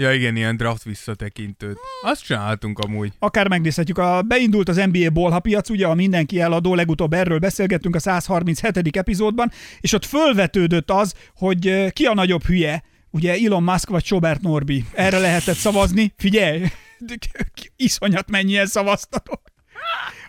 Ja 0.00 0.12
igen, 0.12 0.36
ilyen 0.36 0.56
draft 0.56 0.82
visszatekintőt. 0.82 1.78
Azt 2.02 2.24
csináltunk 2.24 2.78
amúgy. 2.78 3.12
Akár 3.18 3.48
megnézhetjük, 3.48 3.98
a, 3.98 4.22
beindult 4.22 4.68
az 4.68 4.76
NBA 4.76 5.10
bolha 5.10 5.40
piac, 5.40 5.70
ugye 5.70 5.86
a 5.86 5.94
mindenki 5.94 6.40
eladó, 6.40 6.74
legutóbb 6.74 7.12
erről 7.12 7.38
beszélgettünk 7.38 7.94
a 7.94 7.98
137. 7.98 8.96
epizódban, 8.96 9.50
és 9.80 9.92
ott 9.92 10.04
fölvetődött 10.04 10.90
az, 10.90 11.14
hogy 11.34 11.92
ki 11.92 12.04
a 12.04 12.14
nagyobb 12.14 12.44
hülye, 12.44 12.82
ugye 13.10 13.36
Elon 13.44 13.62
Musk 13.62 13.88
vagy 13.88 14.04
Sobert 14.04 14.40
Norbi. 14.40 14.84
Erre 14.94 15.18
lehetett 15.18 15.56
szavazni. 15.56 16.12
Figyelj, 16.16 16.64
iszonyat 17.76 18.30
mennyien 18.30 18.66
szavaztatok. 18.66 19.40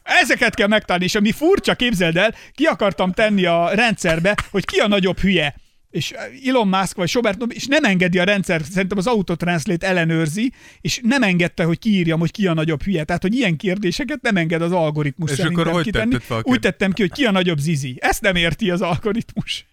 Ezeket 0.04 0.56
kell 0.56 0.68
megtalálni, 0.68 1.06
és 1.06 1.16
ami 1.16 1.32
furcsa, 1.32 1.76
képzeld 1.76 2.18
el, 2.18 2.36
ki 2.52 2.64
akartam 2.64 3.12
tenni 3.12 3.46
a 3.46 3.70
rendszerbe, 3.74 4.36
hogy 4.52 4.66
ki 4.66 4.78
a 4.78 4.88
nagyobb 4.88 5.20
hülye 5.20 5.56
és 5.92 6.14
Elon 6.46 6.68
Musk 6.68 6.96
vagy 6.96 7.10
Sobert 7.10 7.38
Nobi, 7.38 7.56
és 7.56 7.66
nem 7.66 7.84
engedi 7.84 8.20
a 8.20 8.24
rendszer, 8.24 8.62
szerintem 8.72 8.98
az 8.98 9.08
Autotranslate 9.08 9.88
ellenőrzi, 9.88 10.54
és 10.82 11.00
nem 11.04 11.24
engedte, 11.24 11.64
hogy 11.64 11.80
kiírjam, 11.80 12.20
hogy 12.20 12.32
ki 12.32 12.48
a 12.48 12.54
nagyobb 12.54 12.84
hülye. 12.84 13.04
Tehát, 13.04 13.22
hogy 13.22 13.36
ilyen 13.36 13.58
kérdéseket 13.58 14.22
nem 14.22 14.38
enged 14.38 14.62
az 14.62 14.72
algoritmus 14.72 15.32
És 15.32 15.40
akkor 15.40 15.68
hogy 15.68 15.84
kitenni. 15.84 16.18
Úgy 16.42 16.60
tettem 16.60 16.92
ki, 16.92 17.02
hogy 17.02 17.12
ki 17.12 17.26
a 17.26 17.32
nagyobb 17.32 17.58
zizi. 17.58 17.98
Ezt 18.00 18.22
nem 18.22 18.36
érti 18.36 18.72
az 18.72 18.82
algoritmus. 18.82 19.66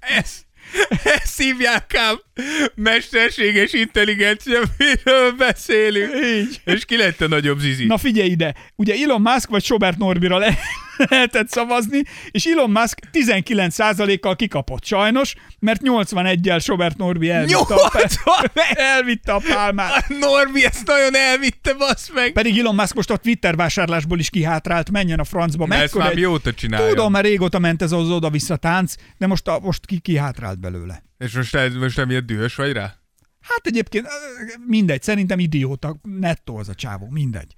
Ez, 0.00 0.44
ezt 1.22 1.40
hívják 1.40 1.94
ám 1.96 2.20
mesterséges 2.74 3.72
intelligencia, 3.72 4.60
miről 4.78 5.32
beszélünk. 5.32 6.12
Így. 6.24 6.60
És 6.64 6.84
ki 6.84 6.96
lett 6.96 7.20
a 7.20 7.28
nagyobb 7.28 7.58
zizi? 7.58 7.84
Na 7.86 7.98
figyelj 7.98 8.28
ide, 8.28 8.54
ugye 8.76 8.94
Elon 8.94 9.20
Musk 9.20 9.48
vagy 9.48 9.64
Sobert 9.64 9.98
Norbira 9.98 10.38
le- 10.38 10.58
lehetett 11.10 11.48
szavazni, 11.48 12.02
és 12.30 12.44
Elon 12.44 12.70
Musk 12.70 12.98
19%-kal 13.12 14.36
kikapott 14.36 14.84
sajnos, 14.84 15.34
mert 15.58 15.80
81-jel 15.84 16.62
Sobert 16.62 16.96
Norbi 16.96 17.30
elvitte, 17.30 17.74
a, 17.74 17.90
80! 17.94 18.50
elvitte 18.94 19.32
a 19.32 19.40
pálmát. 19.48 20.04
A 20.08 20.14
Norbi 20.20 20.64
ezt 20.64 20.86
nagyon 20.86 21.14
elvitte, 21.14 21.74
basz 21.74 22.10
meg! 22.14 22.32
Pedig 22.32 22.58
Elon 22.58 22.74
Musk 22.74 22.94
most 22.94 23.10
a 23.10 23.16
Twitter 23.16 23.56
vásárlásból 23.56 24.18
is 24.18 24.30
kihátrált, 24.30 24.90
menjen 24.90 25.18
a 25.18 25.24
francba. 25.24 25.66
Mert 25.66 25.82
ezt 25.82 25.94
már 25.94 26.08
egy- 26.10 26.14
mióta 26.14 26.54
csinálja. 26.54 26.88
Tudom, 26.88 27.12
mert 27.12 27.24
régóta 27.24 27.58
ment 27.58 27.82
ez 27.82 27.92
az 27.92 28.10
oda-vissza 28.10 28.56
tánc, 28.56 28.94
de 29.18 29.26
most, 29.26 29.48
a, 29.48 29.58
most 29.58 29.86
ki, 29.86 29.98
kihátrált 29.98 30.58
belőle. 30.60 31.02
És 31.18 31.32
most, 31.32 31.56
most 31.80 31.98
emiatt 31.98 32.24
dühös 32.26 32.54
vagy 32.54 32.72
rá? 32.72 32.94
Hát 33.40 33.66
egyébként 33.66 34.06
mindegy, 34.66 35.02
szerintem 35.02 35.38
idióta, 35.38 35.96
nettó 36.02 36.56
az 36.56 36.68
a 36.68 36.74
csávó, 36.74 37.08
mindegy. 37.10 37.54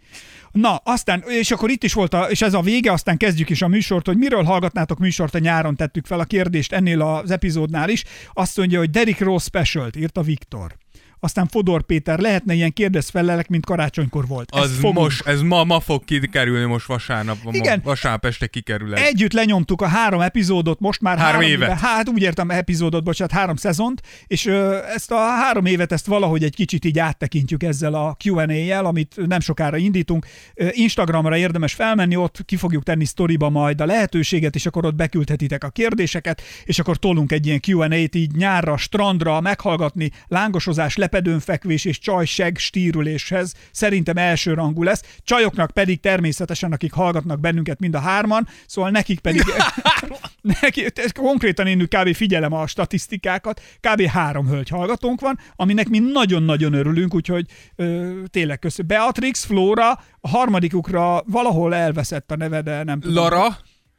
Na, 0.56 0.80
aztán, 0.84 1.24
és 1.26 1.50
akkor 1.50 1.70
itt 1.70 1.84
is 1.84 1.92
volt, 1.92 2.14
a, 2.14 2.22
és 2.30 2.42
ez 2.42 2.54
a 2.54 2.60
vége, 2.60 2.92
aztán 2.92 3.16
kezdjük 3.16 3.50
is 3.50 3.62
a 3.62 3.68
műsort, 3.68 4.06
hogy 4.06 4.16
miről 4.16 4.42
hallgatnátok 4.42 4.98
műsort 4.98 5.34
a 5.34 5.38
nyáron, 5.38 5.76
tettük 5.76 6.06
fel 6.06 6.20
a 6.20 6.24
kérdést 6.24 6.72
ennél 6.72 7.02
az 7.02 7.30
epizódnál 7.30 7.88
is. 7.88 8.04
Azt 8.32 8.56
mondja, 8.56 8.78
hogy 8.78 8.90
Derrick 8.90 9.20
Rose 9.20 9.44
special 9.44 9.90
írta 9.96 10.22
Viktor. 10.22 10.76
Aztán 11.20 11.46
Fodor 11.46 11.82
Péter, 11.82 12.18
lehetne 12.18 12.54
ilyen 12.54 12.72
kérdezfelelek, 12.72 13.48
mint 13.48 13.66
karácsonykor 13.66 14.26
volt. 14.26 14.50
Az 14.50 14.78
most, 14.80 15.26
ez 15.26 15.40
ma, 15.40 15.64
ma 15.64 15.80
fog 15.80 16.04
kikerülni 16.04 16.64
most 16.64 16.86
vasárnap. 16.86 17.36
Ma, 17.42 17.50
Igen. 17.52 17.80
Vasárnap 17.84 18.24
este 18.24 18.46
kikerül 18.46 18.94
ez. 18.94 19.00
Együtt 19.06 19.32
lenyomtuk 19.32 19.82
a 19.82 19.86
három 19.86 20.20
epizódot, 20.20 20.80
most 20.80 21.00
már 21.00 21.18
Három 21.18 21.32
három, 21.32 21.48
évet. 21.50 21.68
éve, 21.68 21.78
hát 21.78 22.08
úgy 22.08 22.22
értem 22.22 22.50
epizódot, 22.50 23.04
bocsánat, 23.04 23.32
három 23.34 23.56
szezont, 23.56 24.02
és 24.26 24.46
ö, 24.46 24.78
ezt 24.94 25.10
a 25.10 25.16
három 25.16 25.64
évet, 25.64 25.92
ezt 25.92 26.06
valahogy 26.06 26.44
egy 26.44 26.54
kicsit 26.54 26.84
így 26.84 26.98
áttekintjük 26.98 27.62
ezzel 27.62 27.94
a 27.94 28.16
Q&A-jel, 28.24 28.84
amit 28.84 29.14
nem 29.26 29.40
sokára 29.40 29.76
indítunk. 29.76 30.26
Instagramra 30.70 31.36
érdemes 31.36 31.72
felmenni, 31.74 32.16
ott 32.16 32.42
ki 32.44 32.56
fogjuk 32.56 32.82
tenni 32.82 33.04
sztoriba 33.04 33.50
majd 33.50 33.80
a 33.80 33.86
lehetőséget, 33.86 34.54
és 34.54 34.66
akkor 34.66 34.84
ott 34.84 34.94
beküldhetitek 34.94 35.64
a 35.64 35.68
kérdéseket, 35.68 36.42
és 36.64 36.78
akkor 36.78 36.96
tolunk 36.96 37.32
egy 37.32 37.46
ilyen 37.46 37.60
Q&A-t 37.66 38.14
így 38.14 38.34
nyárra, 38.34 38.76
strandra 38.76 39.40
meghallgatni, 39.40 40.10
lángosozás, 40.26 40.96
lepedőn 41.06 41.40
fekvés 41.40 41.84
és 41.84 41.98
csajseg 41.98 42.56
stírüléshez. 42.58 43.54
Szerintem 43.70 44.16
első 44.16 44.54
rangú 44.54 44.82
lesz. 44.82 45.02
Csajoknak 45.22 45.70
pedig 45.70 46.00
természetesen, 46.00 46.72
akik 46.72 46.92
hallgatnak 46.92 47.40
bennünket 47.40 47.80
mind 47.80 47.94
a 47.94 47.98
hárman, 47.98 48.48
szóval 48.66 48.90
nekik 48.90 49.20
pedig 49.20 49.42
neki, 50.60 50.86
konkrétan 51.14 51.66
én 51.66 51.88
kb. 51.88 52.14
figyelem 52.14 52.52
a 52.52 52.66
statisztikákat, 52.66 53.60
kb. 53.80 54.02
három 54.02 54.46
hölgy 54.46 54.68
hallgatónk 54.68 55.20
van, 55.20 55.38
aminek 55.56 55.88
mi 55.88 55.98
nagyon-nagyon 55.98 56.72
örülünk, 56.72 57.14
úgyhogy 57.14 57.46
ö, 57.76 58.12
tényleg 58.30 58.58
köszönöm. 58.58 58.86
Beatrix, 58.96 59.44
Flóra, 59.44 59.90
a 60.20 60.28
harmadikukra 60.28 61.22
valahol 61.26 61.74
elveszett 61.74 62.30
a 62.30 62.36
neve, 62.36 62.62
de 62.62 62.84
nem 62.84 63.00
tudom. 63.00 63.16
Lara, 63.16 63.56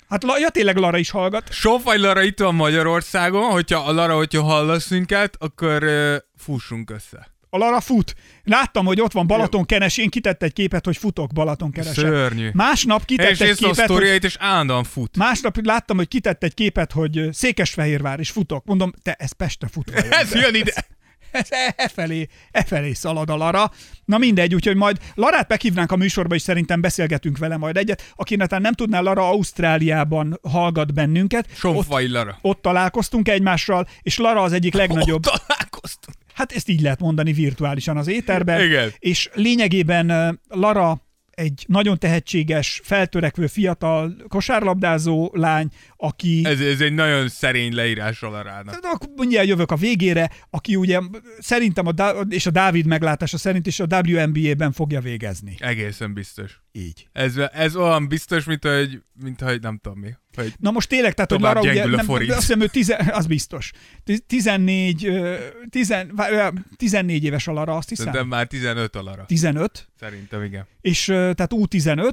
Hát 0.09 0.23
ja, 0.39 0.49
tényleg 0.49 0.77
Lara 0.77 0.97
is 0.97 1.09
hallgat. 1.09 1.51
Sofaj 1.51 1.97
Lara 1.97 2.21
itt 2.21 2.39
van 2.39 2.55
Magyarországon, 2.55 3.51
hogyha 3.51 3.79
a 3.79 3.91
Lara, 3.91 4.15
hogyha 4.15 4.43
hallasz 4.43 4.89
minket, 4.89 5.35
akkor 5.39 5.83
uh, 5.83 6.15
fussunk 6.37 6.89
össze. 6.89 7.35
A 7.49 7.57
Lara 7.57 7.79
fut. 7.79 8.15
Láttam, 8.43 8.85
hogy 8.85 9.01
ott 9.01 9.11
van 9.11 9.27
Balatonkenes, 9.27 9.97
én 9.97 10.09
kitett 10.09 10.43
egy 10.43 10.53
képet, 10.53 10.85
hogy 10.85 10.97
futok 10.97 11.33
Balatonkenesen. 11.33 12.05
Szörnyű. 12.05 12.49
Másnap 12.53 13.05
kitett 13.05 13.29
És 13.29 13.39
egy 13.39 13.47
nézd 13.47 13.63
a 13.63 13.67
képet, 13.67 13.87
hogy 13.87 14.23
és 14.23 14.35
állandóan 14.39 14.83
fut. 14.83 15.17
Másnap 15.17 15.65
láttam, 15.65 15.97
hogy 15.97 16.07
kitett 16.07 16.43
egy 16.43 16.53
képet, 16.53 16.91
hogy 16.91 17.29
Székesfehérvár, 17.31 18.19
és 18.19 18.29
futok. 18.29 18.65
Mondom, 18.65 18.91
te, 19.03 19.13
ez 19.13 19.31
Pestre 19.31 19.67
fut. 19.67 19.89
Ez 19.89 20.33
jön 20.33 20.55
ide. 20.55 20.71
Ez 20.75 20.83
e, 21.31 21.74
e 21.77 21.88
felé, 21.88 22.27
e 22.51 22.63
felé 22.63 22.93
szalad 22.93 23.29
a 23.29 23.36
Lara. 23.38 23.72
Na 24.05 24.17
mindegy, 24.17 24.55
úgyhogy 24.55 24.75
majd 24.75 24.98
Larát 25.15 25.50
meghívnánk 25.50 25.91
a 25.91 25.95
műsorba, 25.95 26.36
és 26.36 26.41
szerintem 26.41 26.82
beszélgetünk 26.82 27.38
vele 27.38 27.58
majd 27.58 27.78
egyet. 27.78 28.13
Aki 28.15 28.36
netán 28.36 28.62
nem 28.62 28.73
tudná, 28.73 28.99
Lara 28.99 29.28
Ausztráliában 29.30 30.39
hallgat 30.43 30.93
bennünket. 30.93 31.45
Ott, 31.49 31.56
Sonfai 31.58 32.08
Lara. 32.08 32.38
ott 32.41 32.62
találkoztunk 32.62 33.30
egymással, 33.30 33.88
és 34.01 34.17
Lara 34.17 34.41
az 34.41 34.54
egyik 34.54 34.73
legnagyobb, 34.73 35.25
Ott 35.25 35.41
találkoztunk. 35.45 36.17
hát 36.34 36.51
ezt 36.51 36.69
így 36.69 36.82
lehet 36.82 36.99
mondani 36.99 37.34
virtuálisan 37.34 37.97
az 37.97 38.08
éterben. 38.08 38.62
Igen. 38.62 38.93
És 38.99 39.30
lényegében 39.34 40.39
Lara 40.49 41.01
egy 41.32 41.65
nagyon 41.67 41.99
tehetséges, 41.99 42.82
feltörekvő 42.84 43.47
fiatal 43.47 44.15
kosárlabdázó 44.28 45.32
lány, 45.34 45.67
aki... 45.97 46.41
Ez, 46.45 46.60
ez 46.60 46.81
egy 46.81 46.93
nagyon 46.93 47.27
szerény 47.27 47.73
leírás 47.73 48.23
a 48.23 48.29
Larának. 48.29 48.79
De 48.79 48.88
akkor 48.88 49.10
mindjárt 49.15 49.47
jövök 49.47 49.71
a 49.71 49.75
végére, 49.75 50.29
aki 50.49 50.75
ugye 50.75 50.99
szerintem, 51.39 51.88
a, 51.88 51.91
Dá- 51.91 52.25
és 52.33 52.45
a 52.45 52.49
Dávid 52.51 52.86
meglátása 52.86 53.38
szerint 53.38 53.67
is 53.67 53.79
a 53.79 53.86
WNBA-ben 54.05 54.71
fogja 54.71 55.01
végezni. 55.01 55.55
Egészen 55.60 56.13
biztos. 56.13 56.62
Így. 56.71 57.07
Ez, 57.12 57.38
ez 57.53 57.75
olyan 57.75 58.07
biztos, 58.07 58.43
mint 58.43 58.63
hogy, 58.65 59.01
mint 59.23 59.41
hogy 59.41 59.62
nem 59.62 59.79
tudom 59.81 59.99
mi. 59.99 60.10
Hogy 60.36 60.53
Na 60.60 60.71
most 60.71 60.89
tényleg, 60.89 61.13
tehát, 61.13 61.31
hogy 61.31 61.39
Lara 61.39 61.60
ugye, 61.60 61.86
nem, 61.86 62.10
azt 62.10 62.21
hiszem, 62.23 62.62
ő 62.62 62.67
tize, 62.67 63.10
az 63.13 63.25
biztos. 63.25 63.71
Tiz- 64.03 64.23
14, 64.27 65.05
ö, 65.05 65.36
tizen, 65.69 66.12
vá- 66.15 66.31
ö, 66.31 66.47
14 66.75 67.23
éves 67.23 67.47
a 67.47 67.51
Lara, 67.53 67.75
azt 67.75 67.89
hiszem. 67.89 68.05
szerintem 68.05 68.29
már 68.29 68.47
15 68.47 68.95
a 68.95 69.03
Lara. 69.03 69.25
15, 69.25 69.88
Szerintem 69.99 70.43
igen. 70.43 70.67
és 70.81 71.05
tehát 71.05 71.51
U15, 71.55 72.12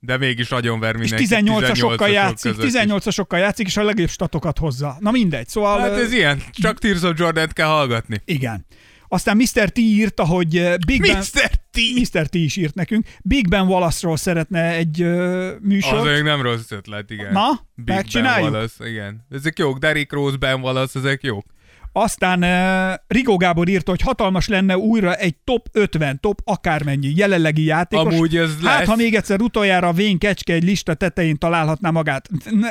De 0.00 0.16
mégis 0.16 0.50
agyon 0.50 0.80
ver 0.80 0.96
és 1.00 1.10
mindenki. 1.10 1.50
18-asokkal 1.50 2.12
játszik, 2.12 2.54
között 2.54 2.66
is. 2.66 2.72
18-asokkal 2.80 3.38
játszik, 3.38 3.66
és 3.66 3.76
a 3.76 3.82
legjobb 3.82 4.08
statokat 4.08 4.58
hozza. 4.58 4.96
Na 4.98 5.10
mindegy, 5.10 5.48
szóval... 5.48 5.80
Hát 5.80 5.90
ez 5.90 6.12
ilyen. 6.12 6.42
Csak 6.52 6.78
Tears 6.78 7.02
of 7.02 7.18
Jordan-t 7.18 7.52
kell 7.52 7.66
hallgatni. 7.66 8.20
Igen. 8.24 8.66
Aztán 9.08 9.36
Mr. 9.36 9.68
T 9.68 9.78
írta, 9.78 10.24
hogy 10.24 10.74
Big 10.86 11.00
Ben... 11.00 11.16
Mr. 11.16 11.50
T! 11.70 11.78
Mr. 11.94 12.26
T 12.26 12.34
is 12.34 12.56
írt 12.56 12.74
nekünk. 12.74 13.06
Big 13.22 13.48
Ben 13.48 13.66
Wallace-ról 13.66 14.16
szeretne 14.16 14.70
egy 14.70 15.02
Az 15.02 15.54
műsort. 15.60 16.04
még 16.04 16.22
nem 16.22 16.42
rossz 16.42 16.70
ötlet, 16.70 17.10
igen. 17.10 17.32
Na, 17.32 17.66
Big 17.74 17.94
megcsináljuk? 17.94 18.42
Ben 18.50 18.52
Wallace, 18.52 18.88
igen. 18.88 19.26
Ezek 19.30 19.58
jók, 19.58 19.78
Derrick 19.78 20.12
Rose, 20.12 20.36
Ben 20.36 20.60
Wallace, 20.60 20.98
ezek 20.98 21.22
jók. 21.22 21.44
Aztán 21.92 22.42
uh, 22.42 23.00
Rigó 23.06 23.36
Gábor 23.36 23.68
írta, 23.68 23.90
hogy 23.90 24.00
hatalmas 24.00 24.48
lenne 24.48 24.76
újra 24.76 25.14
egy 25.14 25.36
top 25.44 25.68
50, 25.72 26.20
top 26.20 26.40
akármennyi 26.44 27.12
jelenlegi 27.16 27.64
játékos. 27.64 28.14
Amúgy 28.14 28.36
ez 28.36 28.50
Hát, 28.62 28.78
lesz. 28.78 28.88
ha 28.88 28.96
még 28.96 29.14
egyszer 29.14 29.40
utoljára 29.40 29.92
Vén 29.92 30.18
Kecske 30.18 30.52
egy 30.52 30.64
lista 30.64 30.94
tetején 30.94 31.38
találhatná 31.38 31.90
magát. 31.90 32.28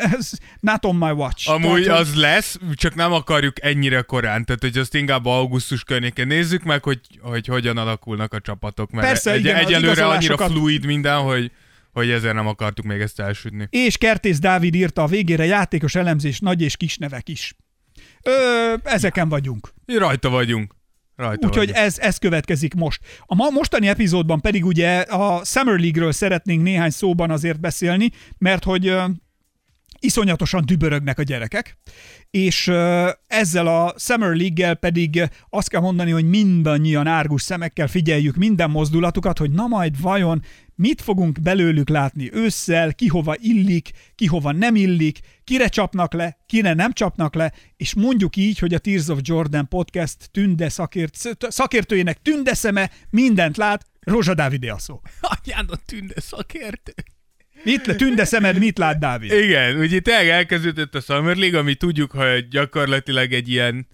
Not 0.59 0.85
on 0.85 0.95
my 0.95 1.11
watch. 1.11 1.49
Amúgy 1.49 1.83
Tehát, 1.83 1.99
az 1.99 2.15
lesz, 2.15 2.57
csak 2.73 2.95
nem 2.95 3.11
akarjuk 3.13 3.63
ennyire 3.63 4.01
korán, 4.01 4.45
tehát 4.45 4.61
hogy 4.61 4.77
azt 4.77 4.95
inkább 4.95 5.25
augusztus 5.25 5.83
környékén 5.83 6.27
nézzük 6.27 6.63
meg, 6.63 6.83
hogy, 6.83 6.99
hogy 7.21 7.47
hogyan 7.47 7.77
alakulnak 7.77 8.33
a 8.33 8.39
csapatok, 8.39 8.91
mert 8.91 9.07
Persze, 9.07 9.31
egy, 9.31 9.39
igen, 9.39 9.55
egyelőre 9.55 10.05
annyira 10.07 10.37
fluid 10.37 10.85
minden, 10.85 11.19
hogy, 11.19 11.51
hogy 11.93 12.09
ezért 12.09 12.33
nem 12.33 12.47
akartuk 12.47 12.85
még 12.85 13.01
ezt 13.01 13.19
elsütni. 13.19 13.67
És 13.69 13.97
Kertész 13.97 14.39
Dávid 14.39 14.75
írta 14.75 15.03
a 15.03 15.07
végére 15.07 15.45
játékos 15.45 15.95
elemzés, 15.95 16.39
nagy 16.39 16.61
és 16.61 16.77
kis 16.77 16.97
nevek 16.97 17.29
is. 17.29 17.55
Ö, 18.21 18.73
ezeken 18.83 19.29
vagyunk. 19.29 19.73
Rajta 19.85 20.29
vagyunk. 20.29 20.75
Rajta 21.15 21.47
Úgyhogy 21.47 21.71
ez, 21.73 21.99
ez 21.99 22.17
következik 22.17 22.73
most. 22.73 23.01
A 23.25 23.35
ma 23.35 23.49
mostani 23.49 23.87
epizódban 23.87 24.41
pedig 24.41 24.65
ugye 24.65 24.99
a 24.99 25.45
Summer 25.45 25.79
League-ről 25.79 26.11
szeretnénk 26.11 26.63
néhány 26.63 26.89
szóban 26.89 27.31
azért 27.31 27.59
beszélni, 27.59 28.11
mert 28.37 28.63
hogy 28.63 28.87
ö, 28.87 29.03
iszonyatosan 29.99 30.65
dübörögnek 30.65 31.19
a 31.19 31.23
gyerekek, 31.23 31.77
és 32.29 32.67
ö, 32.67 33.09
ezzel 33.27 33.67
a 33.67 33.93
Summer 33.97 34.35
League-gel 34.35 34.75
pedig 34.75 35.29
azt 35.49 35.69
kell 35.69 35.81
mondani, 35.81 36.11
hogy 36.11 36.29
mindannyian 36.29 37.07
árgus 37.07 37.41
szemekkel 37.41 37.87
figyeljük 37.87 38.35
minden 38.35 38.69
mozdulatukat, 38.69 39.37
hogy 39.37 39.51
na 39.51 39.67
majd 39.67 40.01
vajon 40.01 40.41
mit 40.77 41.01
fogunk 41.01 41.41
belőlük 41.41 41.89
látni 41.89 42.33
ősszel, 42.33 42.93
ki 42.93 43.07
hova 43.07 43.35
illik, 43.39 43.91
ki 44.15 44.25
hova 44.25 44.51
nem 44.51 44.75
illik, 44.75 45.19
kire 45.43 45.67
csapnak 45.67 46.13
le, 46.13 46.37
kire 46.45 46.73
nem 46.73 46.93
csapnak 46.93 47.35
le, 47.35 47.53
és 47.77 47.93
mondjuk 47.93 48.35
így, 48.35 48.59
hogy 48.59 48.73
a 48.73 48.79
Tears 48.79 49.07
of 49.07 49.19
Jordan 49.21 49.67
podcast 49.67 50.31
tünde 50.31 50.69
szakért, 50.69 51.17
szakértőjének 51.39 52.21
tünde 52.21 52.53
szeme 52.53 52.91
mindent 53.09 53.57
lát, 53.57 53.85
Rózsa 53.99 54.33
Dávidé 54.33 54.67
a 54.67 54.77
szó. 54.77 55.01
Anyának 55.43 55.85
tűnde 55.85 56.19
szakértő. 56.21 56.93
Mit 57.63 57.85
le, 57.85 57.95
tünde 57.95 58.25
szemed, 58.25 58.57
mit 58.57 58.77
lát 58.77 58.99
Dávid? 58.99 59.31
Igen, 59.31 59.79
ugye 59.79 59.99
tényleg 59.99 60.27
elkezdődött 60.27 60.95
a 60.95 60.99
Summer 60.99 61.35
League, 61.35 61.59
ami 61.59 61.75
tudjuk, 61.75 62.11
hogy 62.11 62.47
gyakorlatilag 62.47 63.33
egy 63.33 63.49
ilyen 63.49 63.87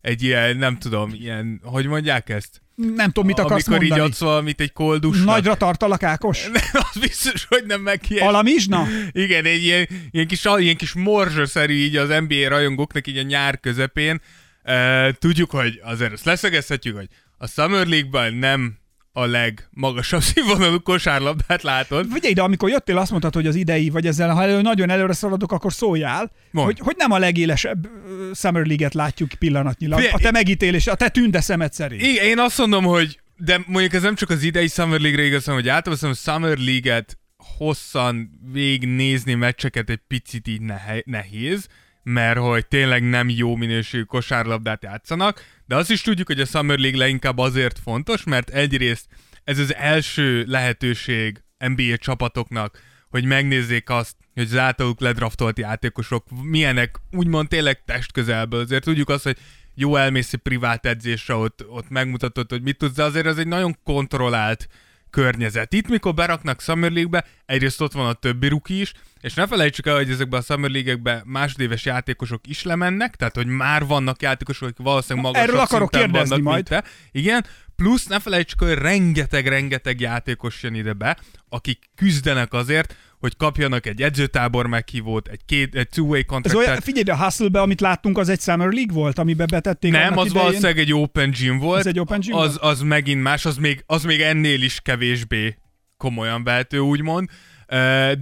egy 0.00 0.22
ilyen, 0.22 0.56
nem 0.56 0.78
tudom, 0.78 1.10
ilyen, 1.14 1.60
hogy 1.62 1.86
mondják 1.86 2.28
ezt? 2.28 2.62
Nem 2.78 3.06
tudom, 3.06 3.26
mit 3.26 3.38
akarsz 3.38 3.66
Amikor 3.66 3.86
mondani. 3.86 4.00
így 4.00 4.06
adsz 4.06 4.20
valamit 4.20 4.60
egy 4.60 4.72
koldusnak. 4.72 5.26
Nagyra 5.26 5.54
tartalak, 5.54 6.02
Ákos? 6.02 6.44
Nem, 6.52 6.82
az 6.92 7.00
biztos, 7.00 7.46
hogy 7.48 7.64
nem 7.66 7.80
meg 7.80 8.00
ilyen. 8.08 8.26
Alamizsna? 8.26 8.86
Igen, 9.12 9.44
egy 9.44 9.64
ilyen, 9.64 9.88
ilyen 10.10 10.26
kis, 10.26 10.44
ilyen 10.56 10.76
kis 10.76 10.92
morzsaszerű 10.92 11.72
így 11.72 11.96
az 11.96 12.08
NBA 12.08 12.48
rajongóknak 12.48 13.06
így 13.06 13.16
a 13.16 13.22
nyár 13.22 13.60
közepén. 13.60 14.20
Uh, 14.64 15.08
tudjuk, 15.12 15.50
hogy 15.50 15.80
azért 15.82 16.12
azt 16.12 16.24
leszögezhetjük, 16.24 16.96
hogy 16.96 17.08
a 17.38 17.46
Summer 17.46 17.86
League-ben 17.86 18.34
nem 18.34 18.78
a 19.18 19.26
legmagasabb 19.26 20.22
színvonalú 20.32 20.80
kosárlabdát 20.80 21.62
látod. 21.62 22.06
Figyelj, 22.12 22.32
de 22.34 22.42
amikor 22.42 22.68
jöttél, 22.70 22.98
azt 22.98 23.10
mondtad, 23.10 23.34
hogy 23.34 23.46
az 23.46 23.54
idei, 23.54 23.90
vagy 23.90 24.06
ezzel, 24.06 24.34
ha 24.34 24.42
elő, 24.42 24.60
nagyon 24.60 24.90
előre 24.90 25.12
szaladok, 25.12 25.52
akkor 25.52 25.72
szóljál, 25.72 26.32
hogy, 26.52 26.78
hogy 26.78 26.94
nem 26.98 27.10
a 27.10 27.18
legélesebb 27.18 27.88
Summer 28.34 28.66
League-et 28.66 28.94
látjuk 28.94 29.30
pillanatnyilag. 29.38 29.98
Figyelj, 29.98 30.14
A 30.16 30.22
te 30.22 30.30
megítélés, 30.30 30.86
a 30.86 30.94
te 30.94 31.08
tündeszemed 31.08 31.72
szerint. 31.72 32.02
Igen, 32.02 32.24
én 32.24 32.38
azt 32.38 32.58
mondom, 32.58 32.84
hogy 32.84 33.20
de 33.36 33.60
mondjuk 33.66 33.92
ez 33.92 34.02
nem 34.02 34.14
csak 34.14 34.30
az 34.30 34.42
idei 34.42 34.68
Summer 34.68 35.00
League-re 35.00 35.26
igaz, 35.26 35.44
hanem 35.44 35.60
hogy 35.60 35.68
általában 35.68 36.10
a 36.10 36.14
Summer 36.14 36.58
League-et 36.58 37.18
hosszan 37.58 38.30
végignézni 38.52 39.34
meccseket 39.34 39.90
egy 39.90 40.00
picit 40.08 40.48
így 40.48 40.62
nehéz, 41.04 41.66
mert 42.08 42.38
hogy 42.38 42.66
tényleg 42.66 43.02
nem 43.02 43.28
jó 43.28 43.56
minőségű 43.56 44.02
kosárlabdát 44.02 44.82
játszanak, 44.82 45.44
de 45.66 45.76
azt 45.76 45.90
is 45.90 46.00
tudjuk, 46.00 46.26
hogy 46.26 46.40
a 46.40 46.44
Summer 46.44 46.78
League 46.78 46.98
leginkább 46.98 47.38
azért 47.38 47.78
fontos, 47.78 48.24
mert 48.24 48.50
egyrészt 48.50 49.06
ez 49.44 49.58
az 49.58 49.74
első 49.74 50.44
lehetőség 50.46 51.42
NBA 51.58 51.96
csapatoknak, 51.96 52.80
hogy 53.08 53.24
megnézzék 53.24 53.90
azt, 53.90 54.16
hogy 54.34 54.42
az 54.42 54.56
általuk 54.56 55.00
ledraftolt 55.00 55.58
játékosok 55.58 56.24
milyenek, 56.42 56.96
úgymond 57.10 57.48
tényleg 57.48 57.84
testközelből. 57.84 58.60
Azért 58.60 58.84
tudjuk 58.84 59.08
azt, 59.08 59.24
hogy 59.24 59.36
jó 59.74 59.96
elmész 59.96 60.34
privát 60.42 60.86
edzésre, 60.86 61.34
ott, 61.34 61.64
ott 61.68 61.88
megmutatod, 61.88 62.50
hogy 62.50 62.62
mit 62.62 62.78
tudsz, 62.78 62.94
de 62.94 63.02
azért 63.02 63.26
ez 63.26 63.38
egy 63.38 63.46
nagyon 63.46 63.76
kontrollált 63.84 64.68
környezet. 65.10 65.72
Itt, 65.72 65.88
mikor 65.88 66.14
beraknak 66.14 66.60
Summer 66.60 66.90
League-be, 66.90 67.24
egyrészt 67.46 67.80
ott 67.80 67.92
van 67.92 68.06
a 68.06 68.12
többi 68.12 68.48
ruki 68.48 68.80
is, 68.80 68.92
és 69.20 69.34
ne 69.34 69.46
felejtsük 69.46 69.86
el, 69.86 69.94
hogy 69.94 70.10
ezekben 70.10 70.40
a 70.40 70.42
Summer 70.42 70.70
League-ekben 70.70 71.22
másodéves 71.24 71.84
játékosok 71.84 72.46
is 72.46 72.62
lemennek, 72.62 73.16
tehát 73.16 73.34
hogy 73.34 73.46
már 73.46 73.86
vannak 73.86 74.22
játékosok, 74.22 74.68
akik 74.68 74.84
valószínűleg 74.84 75.24
magasabb 75.24 75.48
Erről 75.48 75.60
akarok 75.60 75.92
szinten 75.92 76.10
kérdezni 76.10 76.42
vannak, 76.42 76.52
majd. 76.52 76.70
mint 76.70 76.82
te. 76.82 76.90
Igen, 77.18 77.44
plusz 77.76 78.06
ne 78.06 78.20
felejtsük, 78.20 78.60
hogy 78.60 78.72
rengeteg-rengeteg 78.72 80.00
játékos 80.00 80.62
jön 80.62 80.74
ide 80.74 80.92
be, 80.92 81.18
akik 81.48 81.78
küzdenek 81.94 82.52
azért, 82.52 82.96
hogy 83.20 83.36
kapjanak 83.36 83.86
egy 83.86 84.02
edzőtábor 84.02 84.66
meghívót, 84.66 85.28
egy, 85.28 85.40
két, 85.46 85.74
egy 85.74 85.88
two-way 85.88 86.18
Ez 86.18 86.26
contractet. 86.26 86.66
olyan, 86.66 86.80
figyelj, 86.80 87.02
de 87.04 87.12
a 87.12 87.16
Hustle-be, 87.16 87.60
amit 87.60 87.80
láttunk, 87.80 88.18
az 88.18 88.28
egy 88.28 88.40
Summer 88.40 88.72
League 88.72 88.94
volt, 88.94 89.18
amiben 89.18 89.46
betették 89.50 89.92
Nem, 89.92 90.18
az 90.18 90.26
idején. 90.26 90.42
valószínűleg 90.44 90.78
egy 90.78 90.92
open 90.92 91.30
gym 91.30 91.58
volt. 91.58 91.78
Ez 91.80 91.86
egy 91.86 91.98
open 91.98 92.20
gym 92.20 92.34
az, 92.34 92.58
az 92.60 92.80
megint 92.80 93.22
más, 93.22 93.44
az 93.44 93.56
még, 93.56 93.82
az 93.86 94.04
még 94.04 94.20
ennél 94.20 94.62
is 94.62 94.80
kevésbé 94.80 95.56
komolyan 95.96 96.44
vehető, 96.44 96.78
úgymond. 96.78 97.28
De, 97.68 98.14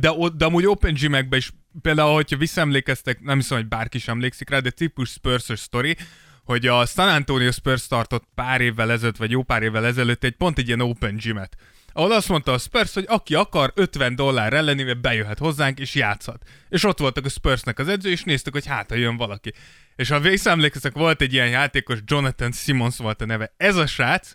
de, 0.00 0.12
de 0.36 0.44
amúgy 0.44 0.66
open 0.66 0.94
gymekben 0.94 1.38
is, 1.38 1.50
például, 1.82 2.14
hogyha 2.14 2.36
visszaemlékeztek, 2.36 3.20
nem 3.20 3.36
hiszem, 3.36 3.56
hogy 3.56 3.68
bárki 3.68 3.98
sem 3.98 4.14
emlékszik 4.14 4.50
rá, 4.50 4.58
de 4.58 4.70
típus 4.70 5.10
spurs 5.10 5.44
sztori, 5.54 5.96
hogy 6.44 6.66
a 6.66 6.86
San 6.86 7.08
Antonio 7.08 7.50
Spurs 7.50 7.86
tartott 7.86 8.24
pár 8.34 8.60
évvel 8.60 8.90
ezelőtt, 8.92 9.16
vagy 9.16 9.30
jó 9.30 9.42
pár 9.42 9.62
évvel 9.62 9.86
ezelőtt 9.86 10.24
egy 10.24 10.36
pont 10.36 10.58
egy 10.58 10.66
ilyen 10.66 10.80
open 10.80 11.16
gymet. 11.16 11.56
Ahol 11.92 12.12
azt 12.12 12.28
mondta 12.28 12.52
a 12.52 12.58
Spurs, 12.58 12.94
hogy 12.94 13.04
aki 13.08 13.34
akar 13.34 13.72
50 13.74 14.14
dollár 14.14 14.52
ellenére 14.52 14.94
bejöhet 14.94 15.38
hozzánk 15.38 15.78
és 15.78 15.94
játszhat. 15.94 16.42
És 16.68 16.84
ott 16.84 16.98
voltak 16.98 17.24
a 17.24 17.28
Spursnek 17.28 17.78
az 17.78 17.88
edző, 17.88 18.10
és 18.10 18.22
néztük, 18.22 18.52
hogy 18.52 18.66
hát, 18.66 18.90
jön 18.94 19.16
valaki. 19.16 19.52
És 19.96 20.08
ha 20.08 20.20
visszaemlékeztek, 20.20 20.92
volt 20.92 21.20
egy 21.20 21.32
ilyen 21.32 21.48
játékos, 21.48 21.98
Jonathan 22.04 22.52
Simmons 22.52 22.96
volt 22.96 23.22
a 23.22 23.26
neve. 23.26 23.54
Ez 23.56 23.76
a 23.76 23.86
srác, 23.86 24.32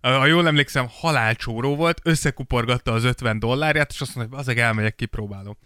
ha 0.00 0.26
jól 0.26 0.46
emlékszem, 0.46 0.86
halálcsóró 0.90 1.76
volt, 1.76 2.00
összekuporgatta 2.02 2.92
az 2.92 3.04
50 3.04 3.38
dollárját, 3.38 3.90
és 3.92 4.00
azt 4.00 4.14
mondta, 4.14 4.34
hogy 4.34 4.44
azeg 4.44 4.58
elmegyek, 4.58 4.94
kipróbálom. 4.94 5.56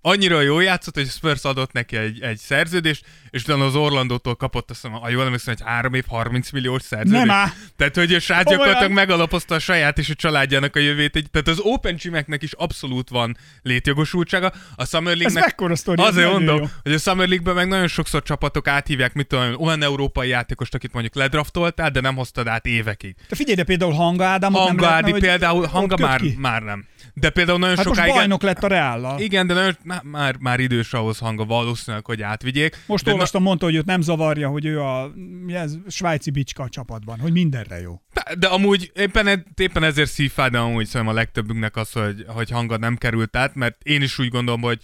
Annyira 0.00 0.40
jól 0.40 0.62
játszott, 0.62 0.94
hogy 0.94 1.06
a 1.06 1.10
Spurs 1.10 1.42
adott 1.42 1.72
neki 1.72 1.96
egy, 1.96 2.20
egy 2.22 2.36
szerződést, 2.36 3.04
és 3.30 3.42
utána 3.42 3.64
az 3.64 3.74
Orlandótól 3.74 4.34
kapott 4.34 4.70
azt 4.70 4.82
mondom, 4.82 5.00
ha 5.00 5.08
jól 5.08 5.24
emlékszem, 5.24 5.54
hogy 5.58 5.66
3 5.66 5.94
év 5.94 6.04
30 6.08 6.50
milliós 6.50 6.82
szerződést. 6.82 7.24
Nem 7.24 7.36
áll. 7.36 7.48
Tehát, 7.76 7.94
hogy 7.94 8.14
a 8.14 8.20
srác 8.20 8.50
gyakorlatilag 8.50 8.92
megalapozta 8.92 9.54
a 9.54 9.58
saját 9.58 9.98
és 9.98 10.10
a 10.10 10.14
családjának 10.14 10.76
a 10.76 10.78
jövét. 10.78 11.16
Egy, 11.16 11.30
tehát 11.30 11.48
az 11.48 11.58
Open 11.60 11.96
Gymeknek 11.96 12.42
is 12.42 12.52
abszolút 12.52 13.08
van 13.08 13.36
létjogosultsága. 13.62 14.52
A 14.74 14.84
Summer 14.84 15.12
Ez 15.12 15.18
League-nek 15.18 15.44
mekkora 15.44 15.76
sztori, 15.76 16.02
ez 16.02 16.08
Azért 16.08 16.30
mondom, 16.30 16.56
jó. 16.56 16.66
hogy 16.82 16.92
a 16.92 16.98
Summer 16.98 17.28
League-ben 17.28 17.54
meg 17.54 17.68
nagyon 17.68 17.88
sokszor 17.88 18.22
csapatok 18.22 18.68
áthívják, 18.68 19.14
mit 19.14 19.26
tudom, 19.26 19.54
olyan 19.60 19.82
európai 19.82 20.28
játékost, 20.28 20.74
akit 20.74 20.92
mondjuk 20.92 21.14
ledraftoltál, 21.14 21.90
de 21.90 22.00
nem 22.00 22.16
hoztad 22.16 22.46
át 22.46 22.66
évekig. 22.66 23.14
De 23.28 23.36
figyelj, 23.36 23.56
de 23.56 23.64
például 23.64 23.92
Hanga 23.92 24.38
nem 24.38 24.52
Hanga 24.52 24.88
Ádi 24.88 25.12
például, 25.12 25.66
Hanga 25.66 25.96
már, 25.96 26.20
már 26.36 26.62
nem. 26.62 26.86
De 27.14 27.30
például 27.30 27.58
nagyon 27.58 27.76
Hát 27.76 27.84
most 27.84 27.98
sokáig... 27.98 28.14
bajnok 28.14 28.42
lett 28.42 28.62
a 28.62 28.66
Reállal. 28.66 29.20
Igen, 29.20 29.46
de 29.46 29.54
nagyon, 29.54 29.76
má- 30.02 30.12
már, 30.12 30.36
már 30.40 30.60
idős 30.60 30.92
ahhoz 30.92 31.18
hanga 31.18 31.44
valószínűleg, 31.44 32.04
hogy 32.06 32.22
átvigyék. 32.22 32.76
Most 32.86 33.04
de 33.04 33.12
olvastam, 33.12 33.42
mondta, 33.42 33.64
hogy 33.64 33.74
őt 33.74 33.84
nem 33.84 34.00
zavarja, 34.00 34.48
hogy 34.48 34.64
ő 34.64 34.80
a 34.80 35.12
ez, 35.48 35.76
svájci 35.88 36.30
bicska 36.30 36.62
a 36.62 36.68
csapatban, 36.68 37.18
hogy 37.20 37.32
mindenre 37.32 37.80
jó. 37.80 38.00
Na, 38.14 38.34
de 38.34 38.46
amúgy 38.46 38.90
éppen, 38.94 39.26
e- 39.26 39.44
éppen 39.56 39.82
ezért 39.82 40.10
szívfájdalom 40.10 40.68
amúgy 40.68 40.86
szerintem 40.86 41.16
a 41.16 41.18
legtöbbünknek 41.18 41.76
az, 41.76 41.92
hogy, 41.92 42.24
hogy 42.26 42.50
hanga 42.50 42.76
nem 42.76 42.96
került 42.96 43.36
át, 43.36 43.54
mert 43.54 43.82
én 43.82 44.02
is 44.02 44.18
úgy 44.18 44.28
gondolom, 44.28 44.60
hogy 44.60 44.80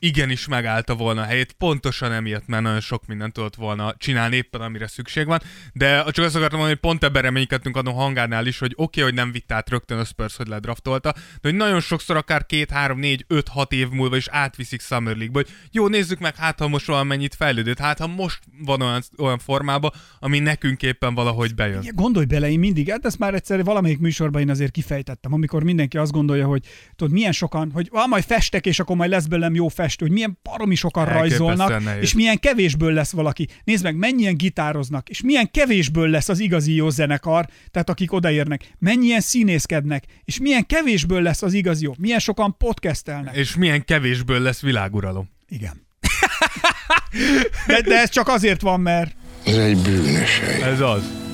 igenis 0.00 0.48
megállta 0.48 0.94
volna 0.94 1.20
a 1.20 1.24
helyét, 1.24 1.52
pontosan 1.52 2.12
emiatt, 2.12 2.46
mert 2.46 2.62
nagyon 2.62 2.80
sok 2.80 3.06
mindent 3.06 3.32
tudott 3.32 3.54
volna 3.54 3.94
csinálni 3.98 4.36
éppen, 4.36 4.60
amire 4.60 4.86
szükség 4.86 5.26
van, 5.26 5.40
de 5.72 6.04
csak 6.10 6.24
azt 6.24 6.34
akartam 6.34 6.58
mondani, 6.58 6.68
hogy 6.68 6.90
pont 6.90 7.04
ebben 7.04 7.22
reménykedtünk 7.22 7.76
adó 7.76 7.92
hangánál 7.92 8.46
is, 8.46 8.58
hogy 8.58 8.72
oké, 8.76 8.82
okay, 8.82 9.02
hogy 9.02 9.14
nem 9.14 9.32
vitt 9.32 9.52
át 9.52 9.70
rögtön 9.70 9.98
a 9.98 10.04
Spurs, 10.04 10.36
hogy 10.36 10.46
ledraftolta, 10.46 11.12
de 11.12 11.48
hogy 11.48 11.54
nagyon 11.54 11.80
sokszor 11.80 12.16
akár 12.16 12.46
két, 12.46 12.70
három, 12.70 12.98
négy, 12.98 13.24
öt, 13.28 13.48
hat 13.48 13.72
év 13.72 13.88
múlva 13.88 14.16
is 14.16 14.28
átviszik 14.28 14.80
Summer 14.80 15.16
League-ba, 15.16 15.38
hogy 15.38 15.48
jó, 15.72 15.88
nézzük 15.88 16.18
meg, 16.18 16.36
hát 16.36 16.58
ha 16.58 16.68
most 16.68 16.86
valamennyit 16.86 17.34
fejlődött, 17.34 17.78
hát 17.78 17.98
ha 17.98 18.06
most 18.06 18.40
van 18.64 18.82
olyan, 18.82 19.02
olyan 19.18 19.38
formában, 19.38 19.90
ami 20.18 20.38
nekünk 20.38 20.82
éppen 20.82 21.14
valahogy 21.14 21.54
bejön. 21.54 21.82
Igen, 21.82 21.94
Gondolj 21.94 22.26
bele, 22.26 22.50
én 22.50 22.58
mindig, 22.58 22.90
hát 22.90 23.04
ezt 23.04 23.18
már 23.18 23.34
egyszer 23.34 23.64
valamelyik 23.64 23.98
műsorban 23.98 24.40
én 24.40 24.50
azért 24.50 24.70
kifejtettem, 24.70 25.32
amikor 25.32 25.62
mindenki 25.62 25.98
azt 25.98 26.12
gondolja, 26.12 26.46
hogy 26.46 26.62
tudod, 26.96 27.12
milyen 27.12 27.32
sokan, 27.32 27.70
hogy 27.72 27.88
ah, 27.92 28.08
majd 28.08 28.24
festek, 28.24 28.66
és 28.66 28.80
akkor 28.80 28.96
majd 28.96 29.10
lesz 29.10 29.26
belőlem 29.26 29.54
jó 29.54 29.68
festő, 29.90 30.04
hogy 30.04 30.14
milyen 30.14 30.38
baromi 30.42 30.74
sokan 30.74 31.04
rajzolnak, 31.04 31.82
nehéz. 31.84 32.02
és 32.02 32.14
milyen 32.14 32.38
kevésből 32.38 32.92
lesz 32.92 33.12
valaki. 33.12 33.48
Nézd 33.64 33.82
meg, 33.82 33.96
mennyien 33.96 34.36
gitároznak, 34.36 35.08
és 35.08 35.20
milyen 35.20 35.50
kevésből 35.50 36.08
lesz 36.08 36.28
az 36.28 36.38
igazi 36.38 36.74
jó 36.74 36.90
zenekar, 36.90 37.46
tehát 37.70 37.90
akik 37.90 38.12
odaérnek, 38.12 38.74
mennyien 38.78 39.20
színészkednek, 39.20 40.04
és 40.24 40.40
milyen 40.40 40.66
kevésből 40.66 41.22
lesz 41.22 41.42
az 41.42 41.52
igazi 41.52 41.84
jó, 41.84 41.92
milyen 41.98 42.18
sokan 42.18 42.56
podcastelnek. 42.58 43.36
És 43.36 43.56
milyen 43.56 43.84
kevésből 43.84 44.40
lesz 44.40 44.60
világuralom. 44.60 45.30
Igen. 45.48 45.86
De, 47.66 47.80
de 47.80 48.00
ez 48.00 48.08
csak 48.08 48.28
azért 48.28 48.60
van, 48.60 48.80
mert 48.80 49.14
Ez 49.44 49.56
egy 49.56 49.78
bűnös 49.78 50.38
hely. 50.38 50.62
Ez 50.62 50.80
az. 50.80 51.29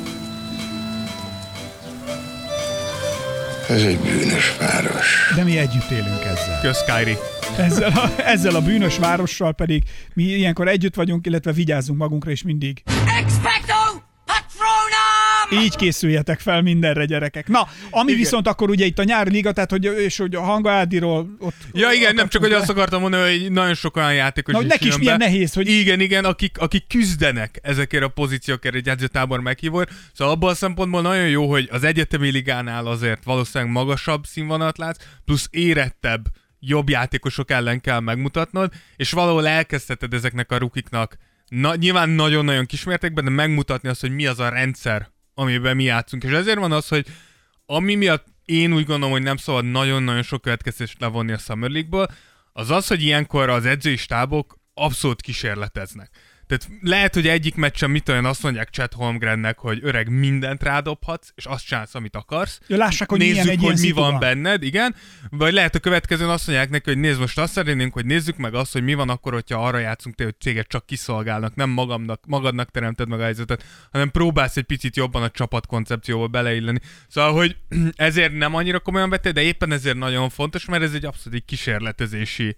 Ez 3.68 3.82
egy 3.82 3.98
bűnös 3.98 4.56
város. 4.58 5.32
de 5.36 5.44
mi 5.44 5.58
együtt 5.58 5.90
élünk 5.90 6.24
ezzel. 6.24 6.60
Kösz, 6.62 6.84
Kyrie. 6.84 7.16
Ezzel 7.58 7.90
a, 7.90 8.22
ezzel 8.26 8.54
a 8.54 8.60
bűnös 8.60 8.98
várossal 8.98 9.52
pedig 9.52 9.82
mi 10.14 10.22
ilyenkor 10.22 10.68
együtt 10.68 10.94
vagyunk, 10.94 11.26
illetve 11.26 11.52
vigyázzunk 11.52 11.98
magunkra 11.98 12.30
is 12.30 12.42
mindig. 12.42 12.82
Expecto! 13.18 13.75
Így 15.52 15.76
készüljetek 15.76 16.40
fel 16.40 16.62
mindenre, 16.62 17.04
gyerekek. 17.04 17.48
Na, 17.48 17.68
ami 17.90 18.10
Igen. 18.10 18.22
viszont 18.22 18.48
akkor 18.48 18.70
ugye 18.70 18.84
itt 18.84 18.98
a 18.98 19.04
nyári 19.04 19.30
liga, 19.30 19.52
tehát 19.52 19.70
hogy, 19.70 19.84
és 19.84 20.16
hogy 20.16 20.34
a 20.34 20.40
Hanga 20.40 20.70
Ádiról 20.70 21.36
ott... 21.38 21.54
Ja 21.72 21.90
igen, 21.92 22.14
nem 22.14 22.28
csak, 22.28 22.42
hogy 22.42 22.52
azt 22.52 22.68
akartam 22.70 23.00
mondani, 23.00 23.38
hogy 23.38 23.52
nagyon 23.52 23.74
sok 23.74 23.96
olyan 23.96 24.14
játékos 24.14 24.52
Na, 24.52 24.58
hogy 24.58 24.68
neki 24.68 24.86
is 24.86 24.96
milyen 24.98 25.18
be. 25.18 25.24
nehéz, 25.24 25.52
hogy- 25.52 25.68
Igen, 25.68 26.00
igen, 26.00 26.24
akik, 26.24 26.58
akik 26.58 26.86
küzdenek 26.86 27.58
ezekért 27.62 28.02
a 28.02 28.08
pozíciókért 28.08 28.74
egy 28.74 28.88
edzőtábor 28.88 29.40
meghívóért. 29.40 29.90
Szóval 30.12 30.34
abban 30.34 30.50
a 30.50 30.54
szempontból 30.54 31.00
nagyon 31.02 31.28
jó, 31.28 31.50
hogy 31.50 31.68
az 31.72 31.84
egyetemi 31.84 32.30
ligánál 32.30 32.86
azért 32.86 33.24
valószínűleg 33.24 33.72
magasabb 33.72 34.24
színvonalat 34.26 34.78
látsz, 34.78 35.04
plusz 35.24 35.48
érettebb, 35.50 36.24
jobb 36.60 36.88
játékosok 36.88 37.50
ellen 37.50 37.80
kell 37.80 38.00
megmutatnod, 38.00 38.72
és 38.96 39.10
valahol 39.10 39.48
elkezdheted 39.48 40.14
ezeknek 40.14 40.52
a 40.52 40.58
rukiknak, 40.58 41.16
na, 41.48 41.74
nyilván 41.74 42.08
nagyon-nagyon 42.08 42.66
kismértékben, 42.66 43.24
de 43.24 43.30
megmutatni 43.30 43.88
azt, 43.88 44.00
hogy 44.00 44.10
mi 44.14 44.26
az 44.26 44.40
a 44.40 44.48
rendszer, 44.48 45.14
amiben 45.38 45.76
mi 45.76 45.84
játszunk. 45.84 46.24
És 46.24 46.30
ezért 46.30 46.58
van 46.58 46.72
az, 46.72 46.88
hogy 46.88 47.06
ami 47.66 47.94
miatt 47.94 48.26
én 48.44 48.72
úgy 48.72 48.84
gondolom, 48.84 49.10
hogy 49.10 49.22
nem 49.22 49.36
szabad 49.36 49.64
nagyon-nagyon 49.64 50.22
sok 50.22 50.42
következést 50.42 51.00
levonni 51.00 51.32
a 51.32 51.38
Summer 51.38 51.70
League-ból, 51.70 52.08
az 52.52 52.70
az, 52.70 52.86
hogy 52.86 53.02
ilyenkor 53.02 53.48
az 53.48 53.64
edzői 53.64 53.96
stábok 53.96 54.58
abszolút 54.74 55.20
kísérleteznek. 55.20 56.10
Tehát 56.46 56.68
lehet, 56.80 57.14
hogy 57.14 57.26
egyik 57.26 57.54
meccsen 57.54 57.90
mit 57.90 58.08
olyan 58.08 58.24
azt 58.24 58.42
mondják 58.42 58.70
Chet 58.70 58.92
Holmgrennek, 58.92 59.58
hogy 59.58 59.78
öreg 59.82 60.08
mindent 60.08 60.62
rádobhatsz, 60.62 61.32
és 61.34 61.44
azt 61.44 61.66
csinálsz, 61.66 61.94
amit 61.94 62.16
akarsz. 62.16 62.60
Ja, 62.66 62.76
lássák, 62.76 63.10
hogy 63.10 63.18
Nézzük, 63.18 63.42
milyen 63.42 63.58
egy 63.58 63.64
hogy 63.64 63.80
mi 63.80 63.90
van, 63.90 64.10
van. 64.10 64.20
benned, 64.20 64.62
igen. 64.62 64.94
Vagy 65.30 65.52
lehet 65.52 65.74
a 65.74 65.78
következőn 65.78 66.28
azt 66.28 66.46
mondják 66.46 66.70
neki, 66.70 66.90
hogy 66.90 66.98
nézd, 66.98 67.20
most 67.20 67.38
azt 67.38 67.52
szeretnénk, 67.52 67.92
hogy 67.92 68.06
nézzük 68.06 68.36
meg 68.36 68.54
azt, 68.54 68.72
hogy 68.72 68.82
mi 68.82 68.94
van 68.94 69.08
akkor, 69.08 69.32
hogyha 69.32 69.66
arra 69.66 69.78
játszunk, 69.78 70.14
te, 70.14 70.24
hogy 70.24 70.34
cégek 70.40 70.66
csak 70.66 70.86
kiszolgálnak, 70.86 71.54
nem 71.54 71.70
magamnak, 71.70 72.26
magadnak 72.26 72.70
teremted 72.70 73.08
meg 73.08 73.20
a 73.20 73.22
helyzetet, 73.22 73.64
hanem 73.92 74.10
próbálsz 74.10 74.56
egy 74.56 74.64
picit 74.64 74.96
jobban 74.96 75.22
a 75.22 75.30
csapat 75.30 75.66
koncepcióba 75.66 76.26
beleilleni. 76.26 76.80
Szóval, 77.08 77.32
hogy 77.32 77.56
ezért 77.96 78.32
nem 78.32 78.54
annyira 78.54 78.80
komolyan 78.80 79.10
vetted, 79.10 79.34
de 79.34 79.42
éppen 79.42 79.72
ezért 79.72 79.96
nagyon 79.96 80.28
fontos, 80.28 80.64
mert 80.64 80.82
ez 80.82 80.94
egy 80.94 81.04
abszolút 81.04 81.38
egy 81.38 81.44
kísérletezési 81.44 82.56